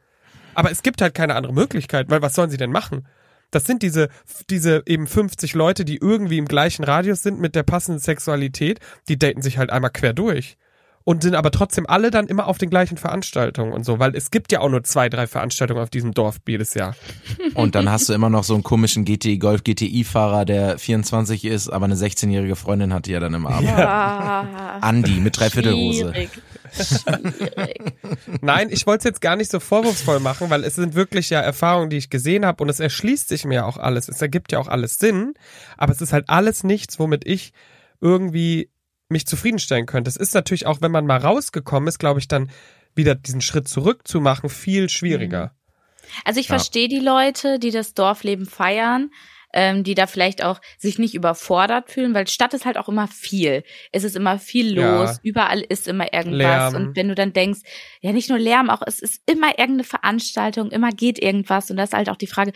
Aber 0.56 0.72
es 0.72 0.82
gibt 0.82 1.02
halt 1.02 1.14
keine 1.14 1.36
andere 1.36 1.54
Möglichkeit, 1.54 2.10
weil 2.10 2.22
was 2.22 2.34
sollen 2.34 2.50
sie 2.50 2.58
denn 2.58 2.72
machen? 2.72 3.08
Das 3.52 3.66
sind 3.66 3.82
diese, 3.82 4.10
diese 4.50 4.84
eben 4.86 5.08
50 5.08 5.54
Leute, 5.54 5.86
die 5.86 5.98
irgendwie 5.98 6.38
im 6.38 6.48
gleichen 6.48 6.84
Radius 6.84 7.22
sind 7.22 7.40
mit 7.40 7.56
der 7.56 7.64
passenden 7.64 8.00
Sexualität, 8.00 8.80
die 9.08 9.18
daten 9.18 9.42
sich 9.42 9.58
halt 9.58 9.70
einmal 9.70 9.92
quer 9.92 10.14
durch. 10.14 10.58
Und 11.08 11.24
sind 11.24 11.36
aber 11.36 11.52
trotzdem 11.52 11.86
alle 11.88 12.12
dann 12.12 12.28
immer 12.28 12.48
auf 12.48 12.58
den 12.58 12.70
gleichen 12.70 12.98
Veranstaltungen 12.98 13.72
und 13.72 13.86
so, 13.86 13.98
weil 13.98 14.14
es 14.14 14.30
gibt 14.30 14.52
ja 14.52 14.60
auch 14.60 14.68
nur 14.68 14.84
zwei, 14.84 15.08
drei 15.08 15.26
Veranstaltungen 15.26 15.82
auf 15.82 15.90
diesem 15.90 16.14
Dorf 16.14 16.40
jedes 16.46 16.74
Jahr. 16.74 16.98
Und 17.54 17.76
dann 17.76 17.90
hast 17.90 18.10
du 18.10 18.14
immer 18.14 18.30
noch 18.30 18.44
so 18.44 18.56
einen 18.56 18.64
komischen 18.64 19.06
GT 19.06 19.40
Golf 19.40 19.64
GTI-Fahrer, 19.64 20.44
der 20.44 20.78
24 20.78 21.46
ist, 21.46 21.70
aber 21.70 21.86
eine 21.86 21.96
16-jährige 21.96 22.58
Freundin 22.58 22.94
hat 22.94 23.06
die 23.06 23.12
ja 23.12 23.22
dann 23.22 23.34
im 23.36 23.48
Abend. 23.48 23.70
Ah, 23.70 24.80
Andi 24.82 25.22
mit 25.22 25.40
Dreiviertelhose. 25.40 26.12
schwierig. 26.12 26.30
Schwierig. 26.74 27.94
Nein, 28.42 28.68
ich 28.70 28.86
wollte 28.86 29.00
es 29.00 29.04
jetzt 29.06 29.22
gar 29.22 29.38
nicht 29.38 29.50
so 29.50 29.62
vorwurfsvoll 29.62 30.20
machen, 30.20 30.50
weil 30.50 30.66
es 30.66 30.76
sind 30.76 30.94
wirklich 30.94 31.30
ja 31.30 31.40
Erfahrungen, 31.40 31.90
die 31.90 31.96
ich 31.96 32.10
gesehen 32.10 32.46
habe 32.46 32.62
und 32.62 32.70
es 32.70 32.82
erschließt 32.82 33.30
sich 33.30 33.46
mir 33.46 33.66
auch 33.66 33.78
alles. 33.78 34.10
Es 34.10 34.22
ergibt 34.22 34.52
ja 34.52 34.60
auch 34.60 34.68
alles 34.68 35.00
Sinn, 35.00 35.36
aber 35.78 35.94
es 35.94 36.02
ist 36.02 36.12
halt 36.12 36.26
alles 36.28 36.66
nichts, 36.66 37.00
womit 37.00 37.26
ich 37.26 37.54
irgendwie 38.02 38.70
mich 39.10 39.26
zufriedenstellen 39.26 39.86
könnte. 39.86 40.10
Es 40.10 40.18
ist 40.18 40.34
natürlich 40.34 40.66
auch, 40.66 40.82
wenn 40.82 40.92
man 40.92 41.06
mal 41.06 41.18
rausgekommen 41.20 41.88
ist, 41.88 42.00
glaube 42.00 42.20
ich, 42.20 42.28
dann 42.28 42.50
wieder 42.96 43.16
diesen 43.16 43.42
Schritt 43.42 43.68
zurück 43.68 44.08
zu 44.08 44.20
machen, 44.20 44.50
viel 44.50 44.90
schwieriger. 44.90 45.54
Also 46.26 46.40
ich 46.40 46.48
Ja. 46.48 46.56
verstehe 46.56 46.88
die 46.88 47.00
Leute, 47.00 47.60
die 47.60 47.72
das 47.72 47.94
Dorfleben 47.94 48.46
feiern, 48.46 49.12
ähm, 49.54 49.84
die 49.84 49.96
da 49.96 50.08
vielleicht 50.08 50.44
auch 50.44 50.60
sich 50.78 51.00
nicht 51.00 51.16
überfordert 51.16 51.90
fühlen, 51.90 52.14
weil 52.14 52.28
Stadt 52.28 52.54
ist 52.54 52.66
halt 52.66 52.78
auch 52.78 52.90
immer 52.90 53.08
viel. 53.08 53.64
Es 53.92 54.04
ist 54.04 54.16
immer 54.16 54.40
viel 54.40 54.78
Ja. 54.78 55.00
los, 55.00 55.20
überall 55.24 55.62
ist 55.62 55.88
immer 55.88 56.14
irgendwas. 56.14 56.74
Lärm. 56.74 56.76
Und 56.76 56.96
wenn 56.96 57.08
du 57.08 57.16
dann 57.16 57.34
denkst, 57.34 57.62
ja 58.02 58.12
nicht 58.12 58.30
nur 58.30 58.40
Lärm, 58.40 58.70
auch 58.70 58.82
es 58.86 59.00
ist 59.00 59.22
immer 59.26 59.50
irgendeine 59.58 59.84
Veranstaltung, 59.86 60.70
immer 60.72 60.92
geht 60.92 61.20
irgendwas. 61.20 61.72
Und 61.72 61.78
das 61.78 61.90
ist 61.90 61.96
halt 61.96 62.10
auch 62.10 62.18
die 62.18 62.28
Frage, 62.28 62.52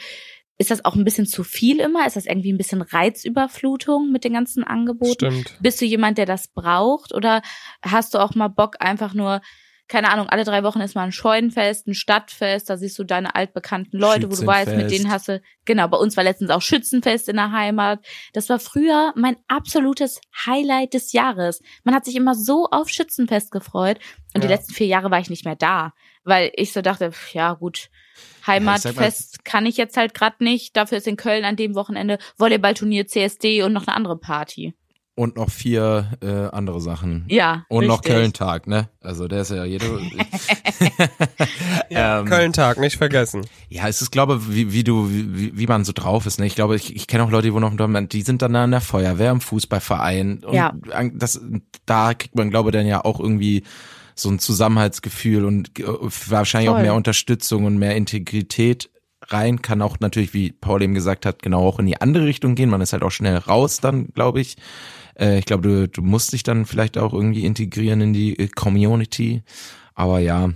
ist 0.62 0.72
das 0.72 0.86
auch 0.86 0.96
ein 0.96 1.04
bisschen 1.04 1.26
zu 1.26 1.44
viel 1.44 1.80
immer? 1.80 2.06
Ist 2.06 2.16
das 2.16 2.26
irgendwie 2.28 2.54
ein 2.54 2.58
bisschen 2.58 2.82
Reizüberflutung 2.84 4.12
mit 4.12 4.24
den 4.24 4.34
ganzen 4.34 4.64
Angeboten? 4.64 5.14
Stimmt. 5.14 5.58
Bist 5.60 5.82
du 5.82 5.86
jemand, 5.86 6.18
der 6.18 6.26
das 6.26 6.48
braucht? 6.48 7.14
Oder 7.14 7.42
hast 7.82 8.14
du 8.14 8.20
auch 8.20 8.36
mal 8.36 8.48
Bock, 8.48 8.76
einfach 8.80 9.14
nur, 9.14 9.42
keine 9.88 10.10
Ahnung, 10.12 10.30
alle 10.30 10.44
drei 10.46 10.64
Wochen 10.64 10.80
ist 10.80 10.96
mal 10.96 11.04
ein 11.04 11.12
Scheunenfest, 11.12 11.88
ein 11.88 11.94
Stadtfest, 11.96 12.70
da 12.70 12.78
siehst 12.78 12.98
du 12.98 13.04
deine 13.04 13.36
altbekannten 13.36 14.00
Leute, 14.00 14.28
wo 14.32 14.36
du 14.36 14.46
weißt, 14.46 14.76
mit 14.76 14.92
denen 14.92 15.12
hast 15.12 15.28
du, 15.28 15.42
genau, 15.66 15.88
bei 15.88 15.98
uns 15.98 16.16
war 16.16 16.24
letztens 16.24 16.50
auch 16.52 16.62
Schützenfest 16.62 17.28
in 17.28 17.36
der 17.36 17.52
Heimat. 17.52 18.00
Das 18.34 18.48
war 18.48 18.60
früher 18.60 19.12
mein 19.16 19.36
absolutes 19.48 20.22
Highlight 20.46 20.94
des 20.94 21.12
Jahres. 21.12 21.62
Man 21.84 21.94
hat 21.96 22.06
sich 22.06 22.16
immer 22.16 22.36
so 22.36 22.68
auf 22.72 22.88
Schützenfest 22.88 23.52
gefreut. 23.52 24.00
Und 24.34 24.44
die 24.44 24.48
Ja. 24.48 24.54
letzten 24.54 24.74
vier 24.74 24.88
Jahre 24.88 25.12
war 25.12 25.20
ich 25.20 25.30
nicht 25.30 25.44
mehr 25.44 25.58
da, 25.58 25.92
weil 26.24 26.52
ich 26.56 26.74
so 26.74 26.82
dachte, 26.82 27.12
pf, 27.12 27.34
ja 27.34 27.54
gut, 27.54 27.90
Heimatfest 28.48 29.46
kann 29.46 29.66
ich 29.66 29.78
jetzt 29.78 29.98
halt 29.98 30.14
gerade 30.14 30.44
nicht. 30.44 30.76
Dafür 30.76 30.98
ist 30.98 31.08
in 31.08 31.18
Köln 31.18 31.46
an 31.46 31.56
dem 31.56 31.76
Wochenende 31.76 32.18
Volleyballturnier 32.38 33.08
CSD 33.08 33.64
und 33.64 33.74
noch 33.74 33.88
eine 33.88 33.96
andere 33.96 34.18
Party. 34.18 34.74
Und 35.14 35.36
noch 35.36 35.50
vier 35.52 36.18
äh, 36.24 36.56
andere 36.56 36.80
Sachen. 36.80 37.26
Ja. 37.28 37.66
Und 37.68 37.86
noch 37.86 38.00
richtig. 38.00 38.14
Köln-Tag, 38.14 38.66
ne? 38.66 38.90
Also 39.02 39.28
der 39.28 39.42
ist 39.42 39.52
ja 39.52 39.66
jede. 39.66 39.86
Ja, 41.90 42.20
Ähm, 42.22 42.26
Köln-Tag, 42.26 42.80
nicht 42.80 42.98
vergessen. 42.98 43.46
Ja, 43.70 43.88
es 43.88 44.02
ist, 44.02 44.12
glaube 44.12 44.54
wie, 44.54 44.72
wie 44.72 44.84
du, 44.84 45.10
wie, 45.12 45.56
wie 45.56 45.68
man 45.68 45.84
so 45.84 45.92
drauf 45.94 46.26
ist. 46.26 46.40
Ne? 46.40 46.46
Ich 46.48 46.56
glaube, 46.56 46.76
ich, 46.76 46.96
ich 46.96 47.08
kenne 47.08 47.24
auch 47.24 47.30
Leute, 47.30 47.48
die 47.48 47.54
wohnen 47.54 47.66
auf 47.66 47.76
dem 47.76 48.10
die 48.10 48.22
sind 48.22 48.42
dann 48.42 48.54
da 48.54 48.64
in 48.64 48.72
der 48.72 48.82
Feuerwehr, 48.82 49.32
im 49.32 49.42
Fußballverein. 49.42 50.44
Und 50.46 50.54
Ja. 50.54 50.74
das, 51.14 51.42
da 51.86 52.14
kriegt 52.14 52.36
man, 52.36 52.50
glaube 52.50 52.70
ich, 52.70 52.74
dann 52.74 52.88
ja 52.88 53.04
auch 53.04 53.20
irgendwie 53.20 53.64
so 54.22 54.30
ein 54.30 54.40
Zusammenhaltsgefühl 54.40 55.46
und 55.46 55.80
äh, 55.80 55.86
wahrscheinlich 56.28 56.70
auch 56.70 56.76
Voll. 56.76 56.84
mehr 56.84 56.96
Unterstützung 56.96 57.66
und 57.66 57.78
mehr 57.78 57.96
Integrität 57.96 58.90
rein. 59.28 59.62
Kann 59.62 59.82
auch 59.82 60.00
natürlich, 60.00 60.34
wie 60.34 60.52
Paul 60.52 60.82
eben 60.82 60.94
gesagt 60.94 61.26
hat, 61.26 61.42
genau 61.42 61.68
auch 61.68 61.80
in 61.80 61.86
die 61.86 62.00
andere 62.00 62.26
Richtung 62.26 62.56
gehen. 62.56 62.70
Man 62.70 62.82
ist 62.82 62.94
halt 62.94 63.04
auch 63.04 63.12
schnell 63.12 63.38
raus 63.38 63.80
dann, 63.80 64.08
glaube 64.14 64.42
ich. 64.42 64.58
Äh, 65.20 65.40
ich 65.40 65.46
glaube, 65.46 65.68
du, 65.68 65.88
du 65.88 66.02
musst 66.02 66.34
dich 66.34 66.44
dann 66.44 66.66
vielleicht 66.66 66.98
auch 66.98 67.14
irgendwie 67.14 67.46
integrieren 67.46 68.02
in 68.02 68.14
die 68.14 68.38
äh, 68.38 68.48
Community. 68.48 69.44
Aber 69.94 70.20
ja, 70.20 70.52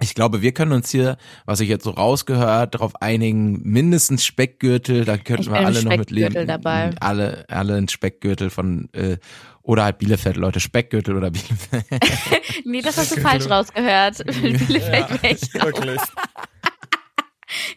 Ich 0.00 0.14
glaube, 0.14 0.42
wir 0.42 0.52
können 0.52 0.72
uns 0.72 0.90
hier, 0.90 1.16
was 1.46 1.60
ich 1.60 1.68
jetzt 1.68 1.84
so 1.84 1.90
rausgehört, 1.90 2.74
darauf 2.74 3.00
einigen, 3.00 3.62
mindestens 3.62 4.24
Speckgürtel, 4.24 5.04
da 5.04 5.16
könnten 5.16 5.52
wir 5.52 5.64
alle 5.64 5.84
noch 5.84 5.96
mit 5.96 6.10
leben. 6.10 6.32
Speckgürtel 6.32 6.46
dabei. 6.46 6.90
Alle, 6.98 7.44
alle 7.48 7.76
ein 7.76 7.88
Speckgürtel 7.88 8.50
von, 8.50 8.88
äh, 8.92 9.18
oder 9.62 9.84
halt 9.84 9.98
Bielefeld, 9.98 10.36
Leute, 10.36 10.58
Speckgürtel 10.58 11.16
oder 11.16 11.30
Bielefeld. 11.30 11.84
Nee, 12.66 12.80
das 12.80 12.96
hast 12.96 13.14
du 13.14 13.20
falsch 13.20 13.48
rausgehört. 13.48 14.24
Bielefeld 14.42 15.22
wäre 15.22 15.34
ich 15.34 15.54
raus. 15.54 15.64
Wirklich. 15.64 16.00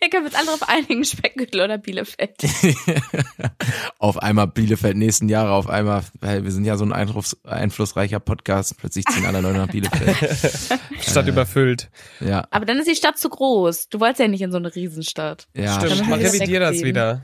Ihr 0.01 0.09
könnt 0.09 0.25
uns 0.25 0.35
alle 0.35 0.45
darauf 0.45 0.69
einigen, 0.69 1.03
Speckgürtel 1.03 1.61
oder 1.61 1.77
Bielefeld. 1.77 2.35
auf 3.99 4.17
einmal 4.17 4.47
Bielefeld 4.47 4.97
nächsten 4.97 5.29
Jahre, 5.29 5.51
auf 5.51 5.67
einmal, 5.67 6.03
weil 6.19 6.43
wir 6.43 6.51
sind 6.51 6.65
ja 6.65 6.77
so 6.77 6.85
ein 6.85 6.93
einfluss, 6.93 7.37
einflussreicher 7.43 8.19
Podcast, 8.19 8.77
plötzlich 8.77 9.05
ziehen 9.05 9.25
alle 9.25 9.41
Leute 9.41 9.57
nach 9.57 9.67
Bielefeld. 9.67 10.79
Stadt 11.01 11.27
überfüllt. 11.27 11.89
Ja, 12.19 12.47
Aber 12.51 12.65
dann 12.65 12.79
ist 12.79 12.87
die 12.87 12.95
Stadt 12.95 13.17
zu 13.17 13.29
groß. 13.29 13.89
Du 13.89 13.99
wolltest 13.99 14.19
ja 14.19 14.27
nicht 14.27 14.41
in 14.41 14.51
so 14.51 14.57
eine 14.57 14.73
Riesenstadt. 14.73 15.47
ja, 15.53 15.75
Stimmt, 15.75 15.91
Dann 15.91 16.09
mal 16.09 16.11
haben 16.13 16.21
wir 16.21 16.33
revidier 16.33 16.59
das 16.59 16.81
wieder. 16.81 17.21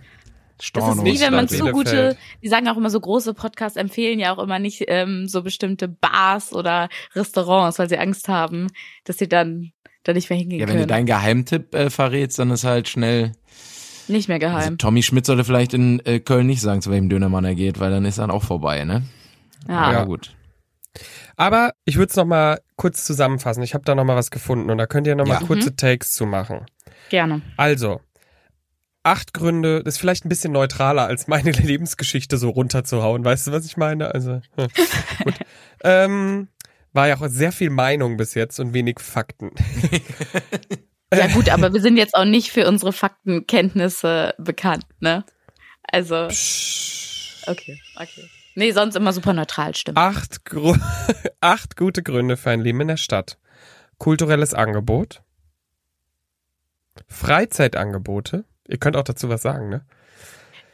Das 0.57 0.67
Storno, 0.67 1.03
ist 1.03 1.05
wie 1.05 1.19
wenn 1.19 1.33
man 1.33 1.47
zu 1.47 1.65
gute, 1.71 2.15
die 2.41 2.47
sagen 2.47 2.67
auch 2.69 2.77
immer 2.77 2.89
so 2.89 2.99
große 2.99 3.33
Podcasts 3.33 3.75
empfehlen 3.75 4.19
ja 4.19 4.33
auch 4.33 4.41
immer 4.41 4.59
nicht 4.59 4.83
ähm, 4.87 5.27
so 5.27 5.41
bestimmte 5.41 5.87
Bars 5.87 6.53
oder 6.53 6.89
Restaurants, 7.15 7.79
weil 7.79 7.89
sie 7.89 7.97
Angst 7.97 8.27
haben, 8.27 8.67
dass 9.03 9.17
sie 9.17 9.27
dann 9.27 9.73
da 10.03 10.13
nicht 10.13 10.29
mehr 10.29 10.37
hingehen 10.39 10.59
Ja, 10.59 10.67
wenn 10.67 10.73
du 10.75 10.81
können. 10.81 10.87
deinen 10.89 11.05
Geheimtipp 11.05 11.73
äh, 11.75 11.89
verrätst, 11.89 12.39
dann 12.39 12.51
ist 12.51 12.63
halt 12.63 12.87
schnell. 12.89 13.31
nicht 14.07 14.27
mehr 14.27 14.35
Also 14.41 14.47
geheim. 14.47 14.77
Tommy 14.77 15.01
Schmidt 15.03 15.25
sollte 15.25 15.43
vielleicht 15.43 15.73
in 15.73 15.99
äh, 16.05 16.19
Köln 16.19 16.47
nicht 16.47 16.61
sagen, 16.61 16.81
zu 16.81 16.91
welchem 16.91 17.09
Dönermann 17.09 17.45
er 17.45 17.55
geht, 17.55 17.79
weil 17.79 17.91
dann 17.91 18.05
ist 18.05 18.19
dann 18.19 18.31
auch 18.31 18.43
vorbei, 18.43 18.83
ne? 18.83 19.03
ja. 19.67 19.75
Aber 19.75 19.91
Ja. 19.93 20.03
gut. 20.05 20.35
Aber 21.35 21.71
ich 21.85 21.95
würde 21.97 22.11
es 22.11 22.15
nochmal 22.15 22.59
kurz 22.75 23.03
zusammenfassen. 23.05 23.63
Ich 23.63 23.73
habe 23.73 23.83
da 23.83 23.95
nochmal 23.95 24.15
was 24.15 24.29
gefunden 24.29 24.69
und 24.69 24.77
da 24.77 24.85
könnt 24.85 25.07
ihr 25.07 25.15
nochmal 25.15 25.39
Ja. 25.41 25.47
kurze 25.47 25.75
Takes 25.75 26.11
zu 26.13 26.25
machen. 26.27 26.65
gerne. 27.09 27.41
Also, 27.57 27.99
acht 29.03 29.33
Gründe, 29.33 29.83
das 29.83 29.95
ist 29.95 29.99
vielleicht 29.99 30.25
ein 30.25 30.29
bisschen 30.29 30.53
neutraler 30.53 31.05
als 31.07 31.27
meine 31.27 31.49
Lebensgeschichte 31.51 32.37
so 32.37 32.49
runterzuhauen. 32.49 33.25
Weißt 33.25 33.47
du, 33.47 33.51
was 33.51 33.65
ich 33.65 33.77
meine? 33.77 34.13
Also, 34.13 34.41
hm, 34.55 34.67
gut. 35.23 35.33
Ähm, 35.85 36.47
war 36.93 37.07
ja 37.07 37.17
auch 37.17 37.27
sehr 37.27 37.51
viel 37.51 37.69
Meinung 37.69 38.17
bis 38.17 38.33
jetzt 38.35 38.59
und 38.59 38.73
wenig 38.73 38.99
Fakten. 38.99 39.51
Ja 41.15 41.27
gut, 41.27 41.49
aber 41.49 41.71
wir 41.73 41.81
sind 41.81 41.97
jetzt 41.97 42.15
auch 42.15 42.25
nicht 42.25 42.51
für 42.51 42.67
unsere 42.67 42.91
Faktenkenntnisse 42.91 44.33
bekannt, 44.39 44.85
ne? 44.99 45.23
Also, 45.83 46.15
okay, 47.45 47.79
okay. 47.95 48.29
Nee, 48.55 48.71
sonst 48.71 48.95
immer 48.95 49.13
super 49.13 49.33
neutral, 49.33 49.75
stimmt. 49.75 49.97
Acht, 49.97 50.45
Gru 50.45 50.75
acht 51.41 51.75
gute 51.77 52.03
Gründe 52.03 52.37
für 52.37 52.51
ein 52.51 52.61
Leben 52.61 52.81
in 52.81 52.87
der 52.87 52.97
Stadt. 52.97 53.37
Kulturelles 53.97 54.53
Angebot. 54.53 55.21
Freizeitangebote. 57.07 58.45
Ihr 58.67 58.77
könnt 58.77 58.95
auch 58.95 59.03
dazu 59.03 59.29
was 59.29 59.41
sagen, 59.41 59.69
ne? 59.69 59.85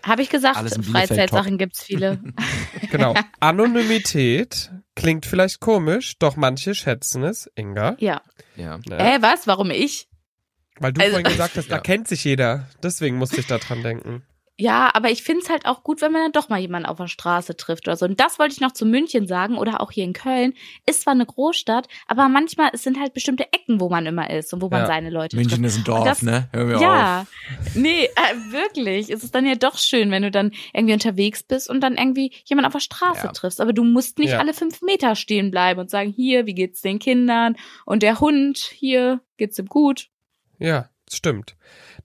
Habe 0.03 0.21
ich 0.21 0.29
gesagt, 0.29 0.57
Freizeitsachen 0.85 1.57
gibt's 1.57 1.83
viele. 1.83 2.21
Genau. 2.91 3.13
Anonymität 3.39 4.71
klingt 4.99 5.25
vielleicht 5.25 5.59
komisch, 5.59 6.17
doch 6.19 6.35
manche 6.35 6.75
schätzen 6.75 7.23
es. 7.23 7.49
Inga. 7.55 7.95
ja. 7.99 8.21
Ja. 8.55 8.77
Ne? 8.87 8.97
Äh, 8.97 9.21
was? 9.21 9.47
Warum 9.47 9.71
ich? 9.71 10.07
Weil 10.79 10.93
du 10.93 11.01
Also- 11.01 11.13
vorhin 11.15 11.31
gesagt 11.31 11.57
hast, 11.57 11.69
da 11.71 11.75
Ja. 11.77 11.81
kennt 11.81 12.07
sich 12.07 12.23
jeder. 12.23 12.67
Deswegen 12.83 13.17
musste 13.17 13.39
ich 13.39 13.47
da 13.47 13.57
dran 13.57 13.83
denken. 13.83 14.23
Ja, 14.59 14.89
aber 14.93 15.09
ich 15.09 15.23
find's 15.23 15.49
halt 15.49 15.65
auch 15.65 15.83
gut, 15.83 16.01
wenn 16.01 16.11
man 16.11 16.21
dann 16.23 16.31
doch 16.33 16.49
mal 16.49 16.59
jemanden 16.59 16.85
auf 16.85 16.97
der 16.97 17.07
Straße 17.07 17.55
trifft 17.55 17.87
oder 17.87 17.95
so. 17.95 18.05
Und 18.05 18.19
das 18.19 18.39
wollte 18.39 18.53
ich 18.53 18.59
noch 18.59 18.73
zu 18.73 18.85
München 18.85 19.25
sagen 19.25 19.57
oder 19.57 19.79
auch 19.79 19.89
hier 19.89 20.03
in 20.03 20.11
Köln. 20.11 20.53
Ist 20.85 21.03
zwar 21.03 21.13
eine 21.13 21.25
Großstadt, 21.25 21.87
aber 22.07 22.27
manchmal 22.27 22.69
es 22.73 22.83
sind 22.83 22.99
halt 22.99 23.13
bestimmte 23.13 23.45
Ecken, 23.53 23.79
wo 23.79 23.87
man 23.89 24.05
immer 24.05 24.29
ist 24.29 24.53
und 24.53 24.61
wo 24.61 24.67
man 24.67 24.81
Ja. 24.81 24.87
seine 24.87 25.09
Leute 25.11 25.37
München 25.37 25.63
trifft. 25.63 25.75
ist 25.75 25.77
ein 25.77 25.83
Dorf, 25.85 26.03
das- 26.03 26.21
ne? 26.23 26.49
Hör 26.51 26.65
mir 26.65 26.81
ja, 26.81 27.21
auf. 27.21 27.75
nee, 27.75 28.03
äh, 28.05 28.51
wirklich. 28.51 29.09
Es 29.09 29.23
ist 29.23 29.33
dann 29.33 29.45
ja 29.45 29.55
doch 29.55 29.77
schön, 29.77 30.11
wenn 30.11 30.23
du 30.23 30.31
dann 30.31 30.51
irgendwie 30.73 30.93
unterwegs 30.93 31.41
bist 31.41 31.69
und 31.69 31.79
dann 31.79 31.95
irgendwie 31.95 32.33
jemanden 32.43 32.67
auf 32.67 32.73
der 32.73 32.79
Straße 32.81 33.27
Ja. 33.27 33.31
triffst. 33.31 33.61
Aber 33.61 33.71
du 33.71 33.85
musst 33.85 34.19
nicht 34.19 34.31
Ja. 34.31 34.39
alle 34.39 34.53
fünf 34.53 34.81
Meter 34.81 35.15
stehen 35.15 35.51
bleiben 35.51 35.79
und 35.79 35.89
sagen, 35.89 36.11
hier, 36.11 36.45
wie 36.45 36.53
geht's 36.53 36.81
den 36.81 36.99
Kindern? 36.99 37.55
Und 37.85 38.03
der 38.03 38.19
Hund, 38.19 38.57
hier, 38.57 39.21
geht's 39.37 39.57
ihm 39.57 39.67
gut? 39.67 40.09
Ja, 40.57 40.89
stimmt. 41.15 41.55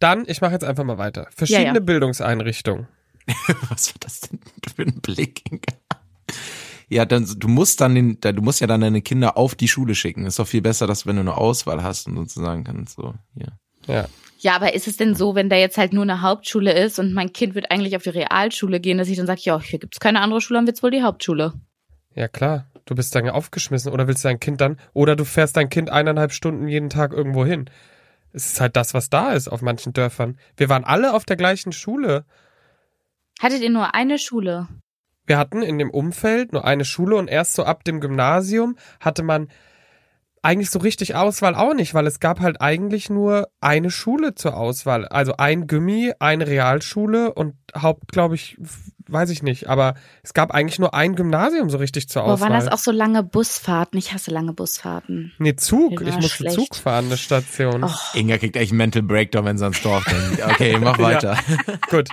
Dann, 0.01 0.25
ich 0.27 0.41
mache 0.41 0.53
jetzt 0.53 0.65
einfach 0.65 0.85
mal 0.85 0.99
weiter. 0.99 1.29
Verschiedene 1.35 1.67
Ja, 1.67 1.75
ja. 1.75 1.81
Bildungseinrichtungen. 1.81 2.89
Was 3.71 3.89
war 3.89 3.95
das 4.01 4.21
denn 4.21 4.41
für 4.75 4.83
ein 4.83 5.01
Blick? 5.01 5.43
Ja, 6.89 7.05
dann 7.07 7.27
du 7.39 7.49
musst 7.49 7.81
dann 7.81 7.95
den, 7.95 8.21
da- 8.21 8.33
du 8.33 8.43
musst 8.43 8.61
ja 8.61 8.67
dann 8.67 8.81
deine 8.83 9.01
Kinder 9.03 9.37
auf 9.37 9.55
die 9.55 9.69
Schule 9.69 9.95
schicken. 9.95 10.27
Ist 10.27 10.39
doch 10.39 10.47
viel 10.47 10.61
besser, 10.63 10.87
dass 10.87 11.07
wenn 11.07 11.17
du 11.17 11.21
eine 11.21 11.37
Auswahl 11.37 11.83
hast 11.83 12.07
und 12.07 12.17
sozusagen 12.17 12.65
kannst 12.65 12.97
so 12.97 13.15
hier. 13.35 13.53
Ja. 13.87 14.07
Ja, 14.41 14.57
aber 14.57 14.75
ist 14.75 14.87
es 14.87 14.99
denn 14.99 15.15
so, 15.15 15.35
wenn 15.35 15.49
da 15.49 15.57
jetzt 15.57 15.79
halt 15.79 15.95
nur 15.95 16.03
eine 16.03 16.21
Hauptschule 16.21 16.73
ist 16.73 16.99
und 16.99 17.15
mein 17.15 17.33
Kind 17.33 17.55
wird 17.55 17.71
eigentlich 17.71 17.97
auf 17.97 18.03
die 18.03 18.11
Realschule 18.11 18.79
gehen, 18.79 18.99
dass 18.99 19.09
ich 19.09 19.17
dann 19.17 19.27
sage, 19.27 19.41
ja, 19.45 19.59
hier 19.59 19.79
gibt's 19.79 20.01
keine 20.01 20.21
andere 20.21 20.43
Schule, 20.43 20.59
dann 20.59 20.67
wird's 20.67 20.83
wohl 20.83 20.91
die 20.91 21.03
Hauptschule. 21.03 21.55
Ja, 22.15 22.29
klar. 22.29 22.67
Du 22.85 22.95
bist 22.95 23.15
dann 23.15 23.27
aufgeschmissen 23.31 23.91
oder 23.91 24.07
willst 24.07 24.23
dein 24.27 24.39
Kind 24.41 24.61
dann, 24.61 24.79
oder 24.93 25.17
du 25.17 25.25
fährst 25.25 25.57
dein 25.57 25.71
Kind 25.71 25.89
eineinhalb 25.89 26.33
Stunden 26.33 26.69
jeden 26.69 26.91
Tag 26.91 27.15
irgendwo 27.15 27.47
hin. 27.47 27.71
Es 28.35 28.47
ist 28.47 28.61
halt 28.61 28.75
das, 28.75 28.95
was 28.95 29.11
da 29.11 29.33
ist 29.33 29.47
auf 29.47 29.63
manchen 29.63 29.93
Dörfern. 29.93 30.39
Wir 30.57 30.69
waren 30.69 30.83
alle 30.83 31.15
auf 31.15 31.25
der 31.25 31.37
gleichen 31.37 31.71
Schule. 31.71 32.25
Hattet 33.41 33.63
ihr 33.63 33.71
nur 33.71 33.95
eine 33.95 34.19
Schule? 34.19 34.67
Wir 35.25 35.39
hatten 35.39 35.63
in 35.63 35.79
dem 35.79 35.89
Umfeld 35.89 36.53
nur 36.53 36.65
eine 36.65 36.85
Schule 36.85 37.15
und 37.15 37.29
erst 37.29 37.55
so 37.55 37.63
ab 37.63 37.85
dem 37.85 38.01
Gymnasium 38.01 38.77
hatte 38.99 39.23
man 39.23 39.49
eigentlich 40.45 40.71
so 40.71 40.79
richtig 40.79 41.15
Auswahl 41.15 41.55
auch 41.55 41.75
nicht, 41.75 41.95
weil 41.95 42.07
es 42.07 42.21
gab 42.21 42.41
halt 42.41 42.61
eigentlich 42.61 43.09
nur 43.09 43.49
eine 43.61 43.91
Schule 43.91 44.35
zur 44.35 44.57
Auswahl. 44.57 45.09
Also 45.09 45.37
ein 45.39 45.67
Gummi, 45.67 46.13
eine 46.19 46.47
Realschule 46.47 47.33
und 47.33 47.55
Haupt, 47.75 48.13
glaube 48.13 48.35
ich, 48.35 48.59
weiß 49.09 49.31
ich 49.31 49.43
nicht. 49.43 49.69
Aber 49.69 49.95
es 50.23 50.35
gab 50.35 50.51
eigentlich 50.53 50.79
nur 50.79 50.93
ein 50.93 51.15
Gymnasium 51.17 51.71
so 51.71 51.79
richtig 51.79 52.11
zur 52.11 52.23
Boah, 52.23 52.35
Auswahl. 52.35 52.51
waren 52.51 52.61
das 52.61 52.71
auch 52.71 52.79
so 52.79 52.91
lange 52.91 53.23
Busfahrten? 53.23 53.99
Ich 53.99 54.13
hasse 54.13 54.31
lange 54.31 54.53
Busfahrten. 54.53 55.33
Nee, 55.39 55.57
Zug. 55.57 56.03
Ich 56.03 56.15
musste 56.15 56.29
schlecht. 56.29 56.55
Zug 56.55 56.77
fahren, 56.77 57.07
eine 57.07 57.17
Station. 57.17 57.83
Och. 57.83 58.15
Inga 58.15 58.37
kriegt 58.37 58.57
echt 58.57 58.73
einen 58.73 58.79
Mental 58.79 59.03
Breakdown, 59.03 59.47
wenn 59.47 59.57
sie 59.57 59.65
ans 59.65 59.81
Dorf 59.81 60.05
denkt. 60.05 60.43
Okay, 60.55 60.79
mach 60.79 60.99
weiter. 60.99 61.39
Gut. 61.91 62.11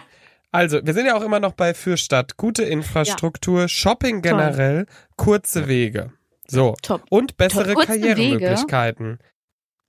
Also, 0.53 0.79
wir 0.83 0.93
sind 0.93 1.05
ja 1.05 1.15
auch 1.17 1.21
immer 1.21 1.39
noch 1.41 1.53
bei 1.53 1.73
Fürstadt. 1.73 2.37
Gute 2.37 2.63
Infrastruktur, 2.63 3.67
Shopping 3.67 4.21
generell, 4.21 4.85
kurze 5.17 5.67
Wege. 5.67 6.11
So. 6.51 6.75
Top. 6.81 7.03
Und 7.09 7.37
bessere 7.37 7.69
Wege? 7.69 7.85
Karrieremöglichkeiten. 7.85 9.19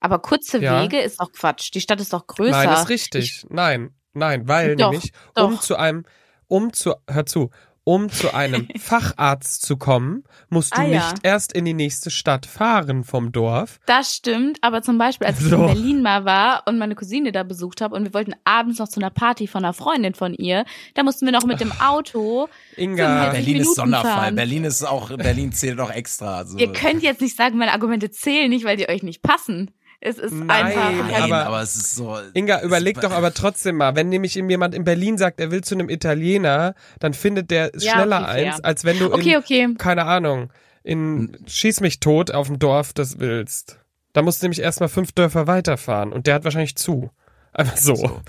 Aber 0.00 0.18
kurze 0.20 0.58
Ja. 0.58 0.82
Wege 0.82 1.00
ist 1.00 1.20
doch 1.20 1.32
Quatsch. 1.32 1.70
Die 1.74 1.80
Stadt 1.80 2.00
ist 2.00 2.12
doch 2.12 2.26
größer. 2.26 2.50
Nein, 2.64 2.72
ist 2.72 2.88
richtig. 2.88 3.46
nein, 3.50 3.94
nein, 4.14 4.48
weil 4.48 4.76
Doch, 4.76 4.90
nämlich, 4.90 5.12
um 5.36 5.54
doch. 5.54 5.60
zu 5.60 5.76
einem, 5.76 6.04
um 6.48 6.72
zu, 6.72 6.94
hör 7.08 7.24
zu, 7.26 7.50
um 7.84 8.08
zu 8.10 8.32
einem 8.34 8.68
Facharzt 8.78 9.62
zu 9.66 9.76
kommen, 9.76 10.24
musst 10.48 10.76
du 10.76 10.80
Ah, 10.80 10.84
ja. 10.84 11.10
nicht 11.10 11.24
erst 11.24 11.52
in 11.52 11.64
die 11.64 11.74
nächste 11.74 12.10
Stadt 12.10 12.46
fahren 12.46 13.02
vom 13.04 13.32
Dorf. 13.32 13.80
Das 13.86 14.14
stimmt, 14.14 14.58
aber 14.62 14.82
zum 14.82 14.98
Beispiel, 14.98 15.26
als 15.26 15.40
ich 15.40 15.46
So. 15.48 15.56
in 15.56 15.66
Berlin 15.66 16.02
mal 16.02 16.24
war 16.24 16.62
und 16.66 16.78
meine 16.78 16.94
Cousine 16.94 17.32
da 17.32 17.42
besucht 17.42 17.80
habe 17.80 17.94
und 17.96 18.04
wir 18.04 18.14
wollten 18.14 18.34
abends 18.44 18.78
noch 18.78 18.88
zu 18.88 19.00
einer 19.00 19.10
Party 19.10 19.46
von 19.46 19.64
einer 19.64 19.72
Freundin 19.72 20.14
von 20.14 20.34
ihr, 20.34 20.64
da 20.94 21.02
mussten 21.02 21.26
wir 21.26 21.32
noch 21.32 21.44
mit 21.44 21.60
dem 21.60 21.72
Auto. 21.80 22.48
Inga, 22.76 23.04
35 23.32 23.32
Berlin 23.32 23.56
ist 23.56 23.58
Minuten 23.62 23.74
Sonderfall. 23.74 24.12
fahren. 24.12 24.34
Berlin 24.36 24.64
ist 24.64 24.82
auch, 24.84 25.08
Berlin 25.16 25.52
zählt 25.52 25.80
auch 25.80 25.90
extra. 25.90 26.36
Also. 26.38 26.58
Ihr 26.58 26.72
könnt 26.72 27.02
jetzt 27.02 27.20
nicht 27.20 27.36
sagen, 27.36 27.58
meine 27.58 27.72
Argumente 27.72 28.10
zählen 28.10 28.48
nicht, 28.50 28.64
weil 28.64 28.76
die 28.76 28.88
euch 28.88 29.02
nicht 29.02 29.22
passen. 29.22 29.70
Es 30.04 30.18
ist 30.18 30.32
Nein, 30.32 30.50
einfach. 30.50 30.92
Nein, 30.92 31.22
aber- 31.22 31.46
aber, 31.46 31.62
es 31.62 31.76
ist 31.76 31.94
so. 31.94 32.18
Inga, 32.34 32.62
überleg 32.62 33.00
doch 33.00 33.12
aber 33.12 33.32
trotzdem 33.32 33.76
mal, 33.76 33.94
wenn 33.94 34.08
nämlich 34.08 34.36
ihm 34.36 34.50
jemand 34.50 34.74
in 34.74 34.82
Berlin 34.82 35.16
sagt, 35.16 35.38
er 35.38 35.52
will 35.52 35.62
zu 35.62 35.76
einem 35.76 35.88
Italiener, 35.88 36.74
dann 36.98 37.14
findet 37.14 37.52
der 37.52 37.70
Ja, 37.78 37.92
schneller 37.92 38.22
okay, 38.22 38.48
eins, 38.48 38.60
als 38.64 38.84
wenn 38.84 38.98
du 38.98 39.12
Okay, 39.14 39.34
in, 39.34 39.36
okay. 39.36 39.74
keine 39.78 40.06
Ahnung, 40.06 40.52
in 40.82 41.38
Schieß 41.46 41.80
mich 41.82 42.00
tot 42.00 42.32
auf 42.32 42.48
dem 42.48 42.58
Dorf 42.58 42.92
das 42.92 43.20
willst. 43.20 43.78
Da 44.12 44.22
musst 44.22 44.42
du 44.42 44.46
nämlich 44.46 44.60
erstmal 44.60 44.88
fünf 44.88 45.12
Dörfer 45.12 45.46
weiterfahren 45.46 46.12
und 46.12 46.26
der 46.26 46.34
hat 46.34 46.42
wahrscheinlich 46.44 46.74
zu. 46.74 47.10
Einfach 47.52 47.76
so. 47.76 47.94
So. 47.94 48.20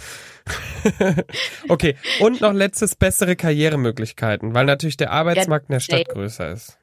okay, 1.69 1.95
und 2.19 2.39
noch 2.41 2.53
letztes, 2.53 2.95
bessere 2.95 3.35
Karrieremöglichkeiten, 3.35 4.53
weil 4.53 4.65
natürlich 4.65 4.97
der 4.97 5.11
Arbeitsmarkt 5.11 5.69
in 5.69 5.73
der 5.73 5.79
Stadt 5.79 6.07
größer 6.09 6.51
ist. 6.51 6.77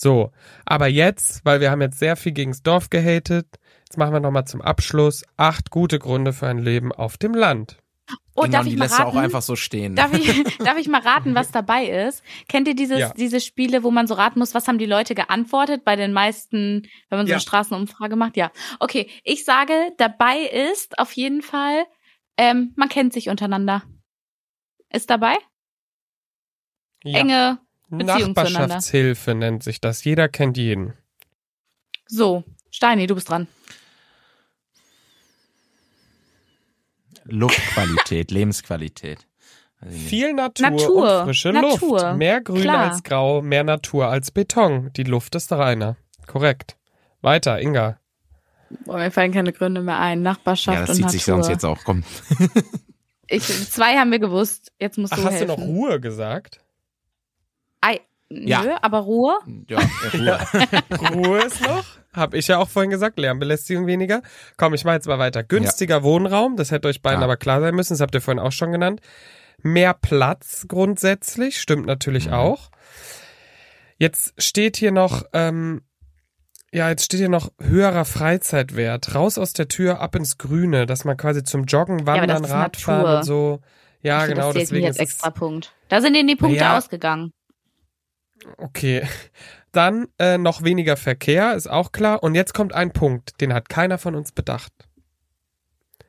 So, 0.00 0.30
aber 0.64 0.86
jetzt, 0.86 1.44
weil 1.44 1.60
wir 1.60 1.72
haben 1.72 1.80
jetzt 1.82 1.98
sehr 1.98 2.14
viel 2.14 2.30
gegens 2.30 2.62
Dorf 2.62 2.88
gehatet, 2.88 3.46
jetzt 3.80 3.98
machen 3.98 4.12
wir 4.12 4.20
nochmal 4.20 4.44
zum 4.46 4.62
Abschluss 4.62 5.24
acht 5.36 5.70
gute 5.70 5.98
Gründe 5.98 6.32
für 6.32 6.46
ein 6.46 6.58
Leben 6.58 6.92
auf 6.92 7.16
dem 7.18 7.34
Land. 7.34 7.78
Oh, 8.36 8.46
darf 8.46 8.64
ich 8.64 8.74
die 8.74 8.78
mal 8.78 8.84
lässt 8.84 9.00
du 9.00 9.02
auch 9.02 9.08
raten? 9.08 9.18
einfach 9.18 9.42
so 9.42 9.56
stehen. 9.56 9.96
Darf 9.96 10.14
ich, 10.14 10.44
darf 10.58 10.78
ich 10.78 10.86
mal 10.86 11.00
raten, 11.00 11.34
was 11.34 11.50
dabei 11.50 11.86
ist? 11.86 12.22
Kennt 12.48 12.68
ihr 12.68 12.76
dieses, 12.76 13.00
Ja. 13.00 13.12
diese 13.12 13.40
Spiele, 13.40 13.82
wo 13.82 13.90
man 13.90 14.06
so 14.06 14.14
raten 14.14 14.38
muss, 14.38 14.54
was 14.54 14.68
haben 14.68 14.78
die 14.78 14.86
Leute 14.86 15.16
geantwortet 15.16 15.84
bei 15.84 15.96
den 15.96 16.12
meisten, 16.12 16.82
wenn 17.08 17.18
man 17.18 17.26
so 17.26 17.30
Ja. 17.30 17.36
eine 17.36 17.42
Straßenumfrage 17.42 18.14
macht? 18.14 18.36
Ja. 18.36 18.52
Okay, 18.78 19.10
ich 19.24 19.44
sage, 19.44 19.72
dabei 19.98 20.38
ist 20.42 20.96
auf 21.00 21.10
jeden 21.14 21.42
Fall, 21.42 21.84
ähm, 22.36 22.72
man 22.76 22.88
kennt 22.88 23.12
sich 23.12 23.28
untereinander. 23.30 23.82
Ist 24.90 25.10
dabei? 25.10 25.34
Ja. 27.02 27.18
Enge. 27.18 27.58
Beziehung 27.90 28.32
Nachbarschaftshilfe 28.32 29.34
nennt 29.34 29.62
sich 29.62 29.80
das. 29.80 30.04
Jeder 30.04 30.28
kennt 30.28 30.56
jeden. 30.56 30.92
So. 32.06 32.44
Steini, 32.70 33.06
du 33.06 33.14
bist 33.14 33.28
dran. 33.30 33.46
Luftqualität, 37.24 38.30
Lebensqualität. 38.30 39.26
Viel 39.88 40.32
Natur, 40.34 40.70
Natur, 40.70 41.18
und 41.20 41.24
frische 41.26 41.52
Natur, 41.52 42.00
Luft. 42.02 42.16
Mehr 42.16 42.40
Grün 42.40 42.62
klar. 42.62 42.90
als 42.90 43.02
Grau, 43.04 43.42
mehr 43.42 43.62
Natur 43.62 44.08
als 44.08 44.32
Beton. 44.32 44.90
Die 44.96 45.04
Luft 45.04 45.34
ist 45.36 45.52
reiner. 45.52 45.96
Korrekt. 46.26 46.76
Weiter, 47.20 47.60
Inga. 47.60 48.00
Boah, 48.84 48.98
mir 48.98 49.10
fallen 49.12 49.32
keine 49.32 49.52
Gründe 49.52 49.80
mehr 49.80 49.98
ein. 50.00 50.22
Nachbarschaft 50.22 50.76
Ja, 50.78 50.80
das 50.86 50.90
und 50.90 50.94
zieht 50.96 51.02
Natur. 51.04 51.12
sich 51.12 51.24
sonst 51.24 51.48
jetzt 51.48 51.64
auch. 51.64 51.78
Komm. 51.84 52.02
Ich, 53.28 53.44
zwei 53.70 53.96
haben 53.98 54.10
wir 54.10 54.18
gewusst. 54.18 54.72
Jetzt 54.80 54.98
musst 54.98 55.12
Ach, 55.12 55.18
du 55.18 55.24
hast 55.24 55.34
helfen. 55.34 55.46
du 55.48 55.56
noch 55.60 55.66
Ruhe 55.68 56.00
gesagt? 56.00 56.60
Ei, 57.80 58.00
Ja. 58.30 58.62
Nö, 58.62 58.70
aber 58.82 58.98
Ruhe? 58.98 59.38
Ja, 59.68 59.78
Ruhe. 60.12 60.38
Ruhe 61.14 61.38
ist 61.44 61.60
noch. 61.62 61.84
Hab 62.12 62.34
ich 62.34 62.48
ja 62.48 62.58
auch 62.58 62.68
vorhin 62.68 62.90
gesagt, 62.90 63.18
Lärmbelästigung 63.18 63.86
weniger. 63.86 64.22
Komm, 64.56 64.74
ich 64.74 64.84
mach 64.84 64.92
jetzt 64.94 65.06
mal 65.06 65.18
weiter. 65.18 65.42
Günstiger 65.44 66.02
Wohnraum, 66.02 66.56
das 66.56 66.70
hätte 66.70 66.88
euch 66.88 67.00
beiden 67.02 67.20
Ja. 67.20 67.24
aber 67.24 67.36
klar 67.36 67.60
sein 67.60 67.74
müssen, 67.74 67.94
das 67.94 68.00
habt 68.00 68.14
ihr 68.14 68.20
vorhin 68.20 68.38
auch 68.40 68.52
schon 68.52 68.72
genannt. 68.72 69.00
Mehr 69.62 69.94
Platz 69.94 70.66
grundsätzlich, 70.68 71.60
stimmt 71.60 71.86
natürlich 71.86 72.26
Mhm. 72.28 72.32
auch. 72.34 72.70
Jetzt 73.98 74.34
steht 74.40 74.76
hier 74.76 74.92
noch, 74.92 75.24
ähm, 75.32 75.82
ja, 76.72 76.88
jetzt 76.88 77.04
steht 77.04 77.18
hier 77.20 77.28
noch 77.28 77.50
höherer 77.60 78.04
Freizeitwert. 78.04 79.14
Raus 79.14 79.38
aus 79.38 79.52
der 79.54 79.68
Tür, 79.68 80.00
ab 80.00 80.14
ins 80.14 80.38
Grüne, 80.38 80.86
dass 80.86 81.04
man 81.04 81.16
quasi 81.16 81.42
zum 81.42 81.64
Joggen, 81.64 82.06
Wandern, 82.06 82.28
das 82.28 82.40
ist 82.42 82.50
Radfahren 82.50 83.02
Natur. 83.02 83.18
und 83.18 83.24
so. 83.24 83.60
Ja, 84.02 84.18
Okay, 84.22 84.28
genau, 84.34 84.46
das 84.46 84.52
zählt 84.52 84.62
deswegen 84.66 84.82
mir 84.84 84.90
ist 84.90 84.98
jetzt 84.98 85.10
extra 85.12 85.30
Punkt. 85.30 85.72
Da 85.88 86.00
sind 86.00 86.14
ihnen 86.16 86.28
die 86.28 86.36
Punkte 86.36 86.58
Ja. 86.60 86.76
ausgegangen. 86.78 87.32
Okay. 88.56 89.06
Dann 89.72 90.08
äh, 90.18 90.38
noch 90.38 90.62
weniger 90.62 90.96
Verkehr, 90.96 91.54
ist 91.54 91.68
auch 91.68 91.92
klar. 91.92 92.22
Und 92.22 92.34
jetzt 92.34 92.54
kommt 92.54 92.72
ein 92.72 92.92
Punkt, 92.92 93.40
den 93.40 93.52
hat 93.52 93.68
keiner 93.68 93.98
von 93.98 94.14
uns 94.14 94.32
bedacht. 94.32 94.72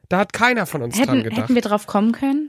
Da 0.08 0.18
hat 0.20 0.34
keiner 0.34 0.66
von 0.66 0.82
uns 0.82 0.96
dran 0.96 1.08
Hätten, 1.08 1.24
gedacht. 1.24 1.40
hätten 1.44 1.56
wir 1.56 1.62
drauf 1.62 1.86
kommen 1.86 2.12
können? 2.14 2.49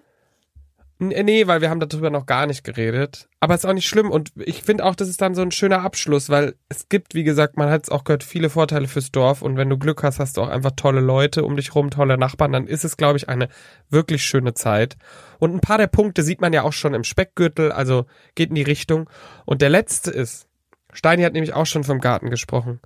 Äh, 1.01 1.23
Nee, 1.23 1.47
weil 1.47 1.61
wir 1.61 1.71
haben 1.71 1.81
darüber 1.81 2.11
noch 2.11 2.27
gar 2.27 2.47
nicht 2.47 2.63
geredet. 2.63 3.29
Aber 3.41 3.55
ist 3.55 3.65
auch 3.65 3.73
nicht 3.73 3.89
schlimm. 3.89 4.11
Und 4.11 4.33
ich 4.37 4.63
finde 4.63 4.85
auch, 4.85 4.95
das 4.95 5.09
ist 5.09 5.21
dann 5.21 5.35
so 5.35 5.43
ein 5.43 5.51
schöner 5.51 5.83
Abschluss, 5.83 6.29
weil 6.29 6.55
es 6.69 6.89
gibt, 6.89 7.15
wie 7.15 7.25
gesagt, 7.25 7.57
man 7.57 7.71
hat 7.71 7.85
es 7.85 7.89
auch 7.89 8.05
gehört, 8.05 8.23
viele 8.23 8.51
Vorteile 8.51 8.87
fürs 8.87 9.11
Dorf. 9.11 9.43
Und 9.43 9.57
wenn 9.57 9.71
du 9.71 9.79
Glück 9.79 10.03
hast, 10.03 10.19
hast 10.19 10.37
du 10.37 10.43
auch 10.43 10.49
einfach 10.49 10.73
tolle 10.77 11.01
Leute 11.01 11.45
um 11.45 11.57
dich 11.57 11.75
rum, 11.75 11.91
tolle 11.91 12.19
Nachbarn. 12.19 12.53
Dann 12.53 12.67
ist 12.67 12.85
es, 12.85 12.97
glaube 12.97 13.17
ich, 13.17 13.29
eine 13.29 13.49
wirklich 13.89 14.25
schöne 14.25 14.55
Zeit. 14.55 14.97
Und 15.39 15.55
ein 15.55 15.61
paar 15.61 15.79
der 15.79 15.87
Punkte 15.87 16.23
sieht 16.23 16.41
man 16.41 16.53
ja 16.53 16.63
auch 16.63 16.75
schon 16.75 16.95
im 16.95 17.05
Speckgürtel, 17.05 17.73
also 17.73 18.05
geht 18.35 18.51
in 18.51 18.57
die 18.57 18.63
Richtung. 18.63 19.09
Und 19.47 19.63
der 19.63 19.71
letzte 19.71 20.11
ist, 20.11 20.47
Steini 20.93 21.23
hat 21.23 21.33
nämlich 21.33 21.55
auch 21.55 21.67
schon 21.67 21.85
vom 21.85 22.01
Garten 22.01 22.31
gesprochen, 22.31 22.81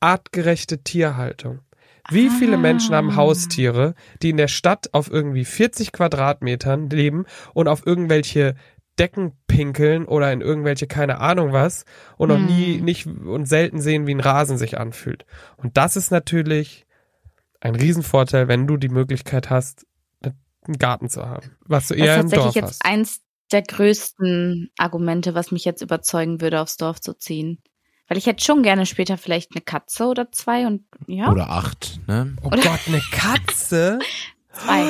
artgerechte 0.00 0.82
Tierhaltung. 0.82 1.60
Wie 2.10 2.28
viele 2.30 2.56
Ah. 2.56 2.60
Menschen 2.60 2.94
haben 2.94 3.16
Haustiere, 3.16 3.94
die 4.22 4.30
in 4.30 4.36
der 4.36 4.48
Stadt 4.48 4.92
auf 4.92 5.10
irgendwie 5.10 5.44
40 5.44 5.92
Quadratmetern 5.92 6.90
leben 6.90 7.24
und 7.54 7.68
auf 7.68 7.86
irgendwelche 7.86 8.54
Decken 8.98 9.32
pinkeln 9.48 10.04
oder 10.06 10.32
in 10.32 10.40
irgendwelche 10.40 10.86
keine 10.86 11.18
Ahnung 11.20 11.52
was 11.52 11.84
und 12.16 12.28
noch 12.28 12.36
Hm. 12.36 12.46
nie 12.46 12.80
nicht 12.80 13.06
und 13.06 13.46
selten 13.46 13.80
sehen, 13.80 14.06
wie 14.06 14.14
ein 14.14 14.20
Rasen 14.20 14.56
sich 14.58 14.78
anfühlt. 14.78 15.26
Und 15.56 15.76
das 15.76 15.96
ist 15.96 16.10
natürlich 16.12 16.86
ein 17.60 17.74
Riesenvorteil, 17.74 18.46
wenn 18.48 18.66
du 18.66 18.76
die 18.76 18.88
Möglichkeit 18.90 19.50
hast, 19.50 19.86
einen 20.22 20.78
Garten 20.78 21.08
zu 21.08 21.26
haben, 21.26 21.56
was 21.66 21.88
du 21.88 21.94
Das 21.94 22.02
eher 22.04 22.14
ist 22.14 22.20
im 22.20 22.30
tatsächlich 22.30 22.54
Dorf 22.54 22.54
jetzt 22.54 22.80
hast. 22.80 22.84
eins 22.84 23.20
der 23.52 23.62
größten 23.62 24.70
Argumente, 24.78 25.34
was 25.34 25.50
mich 25.50 25.64
jetzt 25.64 25.82
überzeugen 25.82 26.40
würde, 26.40 26.60
aufs 26.60 26.76
Dorf 26.76 27.00
zu 27.00 27.14
ziehen. 27.14 27.62
Weil 28.08 28.18
ich 28.18 28.26
hätte 28.26 28.44
schon 28.44 28.62
gerne 28.62 28.84
später 28.86 29.16
vielleicht 29.16 29.52
eine 29.54 29.62
Katze 29.62 30.04
oder 30.06 30.30
zwei 30.30 30.66
und 30.66 30.82
ja, 31.06 31.30
Oder 31.30 31.50
acht, 31.50 32.00
ne? 32.06 32.36
Oh 32.42 32.50
Gott, 32.50 32.80
eine 32.86 33.00
Katze? 33.10 33.98
zwei. 34.52 34.84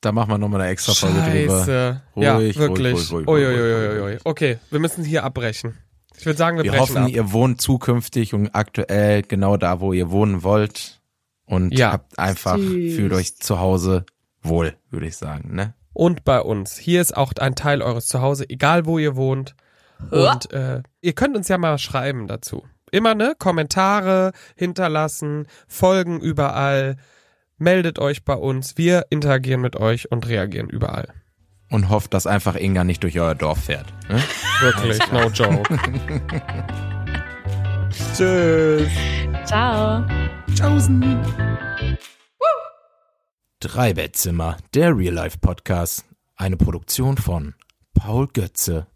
Da 0.00 0.10
machen 0.12 0.30
wir 0.30 0.38
nochmal 0.38 0.62
eine 0.62 0.70
extra 0.70 0.94
Folge 0.94 1.20
drüber. 1.20 1.58
Scheiße. 1.60 2.02
ja, 2.16 2.36
Ruhig, 2.36 2.56
wirklich. 2.56 2.94
ruhig, 2.94 3.12
ruhig, 3.12 3.26
ruhig, 3.28 3.46
Uiuiuiui. 3.46 3.86
ruhig, 3.86 4.02
ruhig. 4.02 4.20
Okay, 4.24 4.58
wir 4.70 4.80
müssen 4.80 5.04
hier 5.04 5.22
abbrechen. 5.24 5.78
Ich 6.18 6.26
würde 6.26 6.36
sagen, 6.38 6.56
wir, 6.56 6.64
Wir 6.64 6.72
brechen 6.72 6.82
hoffen, 6.82 7.02
ab. 7.04 7.08
ihr 7.10 7.32
wohnt 7.32 7.60
zukünftig 7.60 8.34
und 8.34 8.48
aktuell 8.54 9.22
genau 9.22 9.56
da, 9.56 9.80
wo 9.80 9.92
ihr 9.92 10.10
wohnen 10.10 10.42
wollt. 10.42 11.00
Und 11.46 11.76
Ja. 11.78 11.92
habt 11.92 12.18
einfach, 12.18 12.56
Süß. 12.58 12.94
fühlt 12.96 13.12
euch 13.12 13.36
zu 13.36 13.58
Hause 13.60 14.04
wohl, 14.42 14.76
würde 14.90 15.06
ich 15.06 15.16
sagen, 15.16 15.54
ne? 15.54 15.74
Und 15.92 16.24
bei 16.24 16.40
uns. 16.40 16.78
Hier 16.78 17.00
ist 17.00 17.16
auch 17.16 17.32
ein 17.38 17.54
Teil 17.54 17.82
eures 17.82 18.06
Zuhause, 18.06 18.48
egal 18.48 18.86
wo 18.86 18.98
ihr 18.98 19.14
wohnt. 19.16 19.54
Und 20.10 20.52
äh, 20.52 20.82
ihr 21.00 21.12
könnt 21.12 21.36
uns 21.36 21.48
ja 21.48 21.58
mal 21.58 21.78
schreiben 21.78 22.26
dazu. 22.26 22.64
Immer, 22.90 23.14
ne? 23.14 23.34
Kommentare 23.38 24.32
hinterlassen, 24.54 25.46
Folgen 25.66 26.20
überall. 26.20 26.96
Meldet 27.56 27.98
euch 27.98 28.24
bei 28.24 28.34
uns. 28.34 28.76
Wir 28.76 29.06
interagieren 29.08 29.62
mit 29.62 29.76
euch 29.76 30.10
und 30.10 30.28
reagieren 30.28 30.68
überall. 30.68 31.08
Und 31.70 31.88
hofft, 31.88 32.12
dass 32.12 32.26
einfach 32.26 32.54
Inga 32.54 32.84
nicht 32.84 33.02
durch 33.02 33.18
euer 33.18 33.34
Dorf 33.34 33.64
fährt. 33.64 33.86
Ne? 34.10 34.22
Wirklich, 34.60 34.98
no 35.10 35.28
joke. 35.30 35.78
Tschüss. 38.14 38.90
Ciao. 39.46 40.04
Tschaußen. 40.54 41.18
Drei 43.60 43.94
Bettzimmer, 43.94 44.58
der 44.74 44.94
Real 44.94 45.14
Life 45.14 45.38
Podcast. 45.38 46.04
Eine 46.36 46.58
Produktion 46.58 47.16
von 47.16 47.54
Paul 47.94 48.28
Götze 48.28 48.86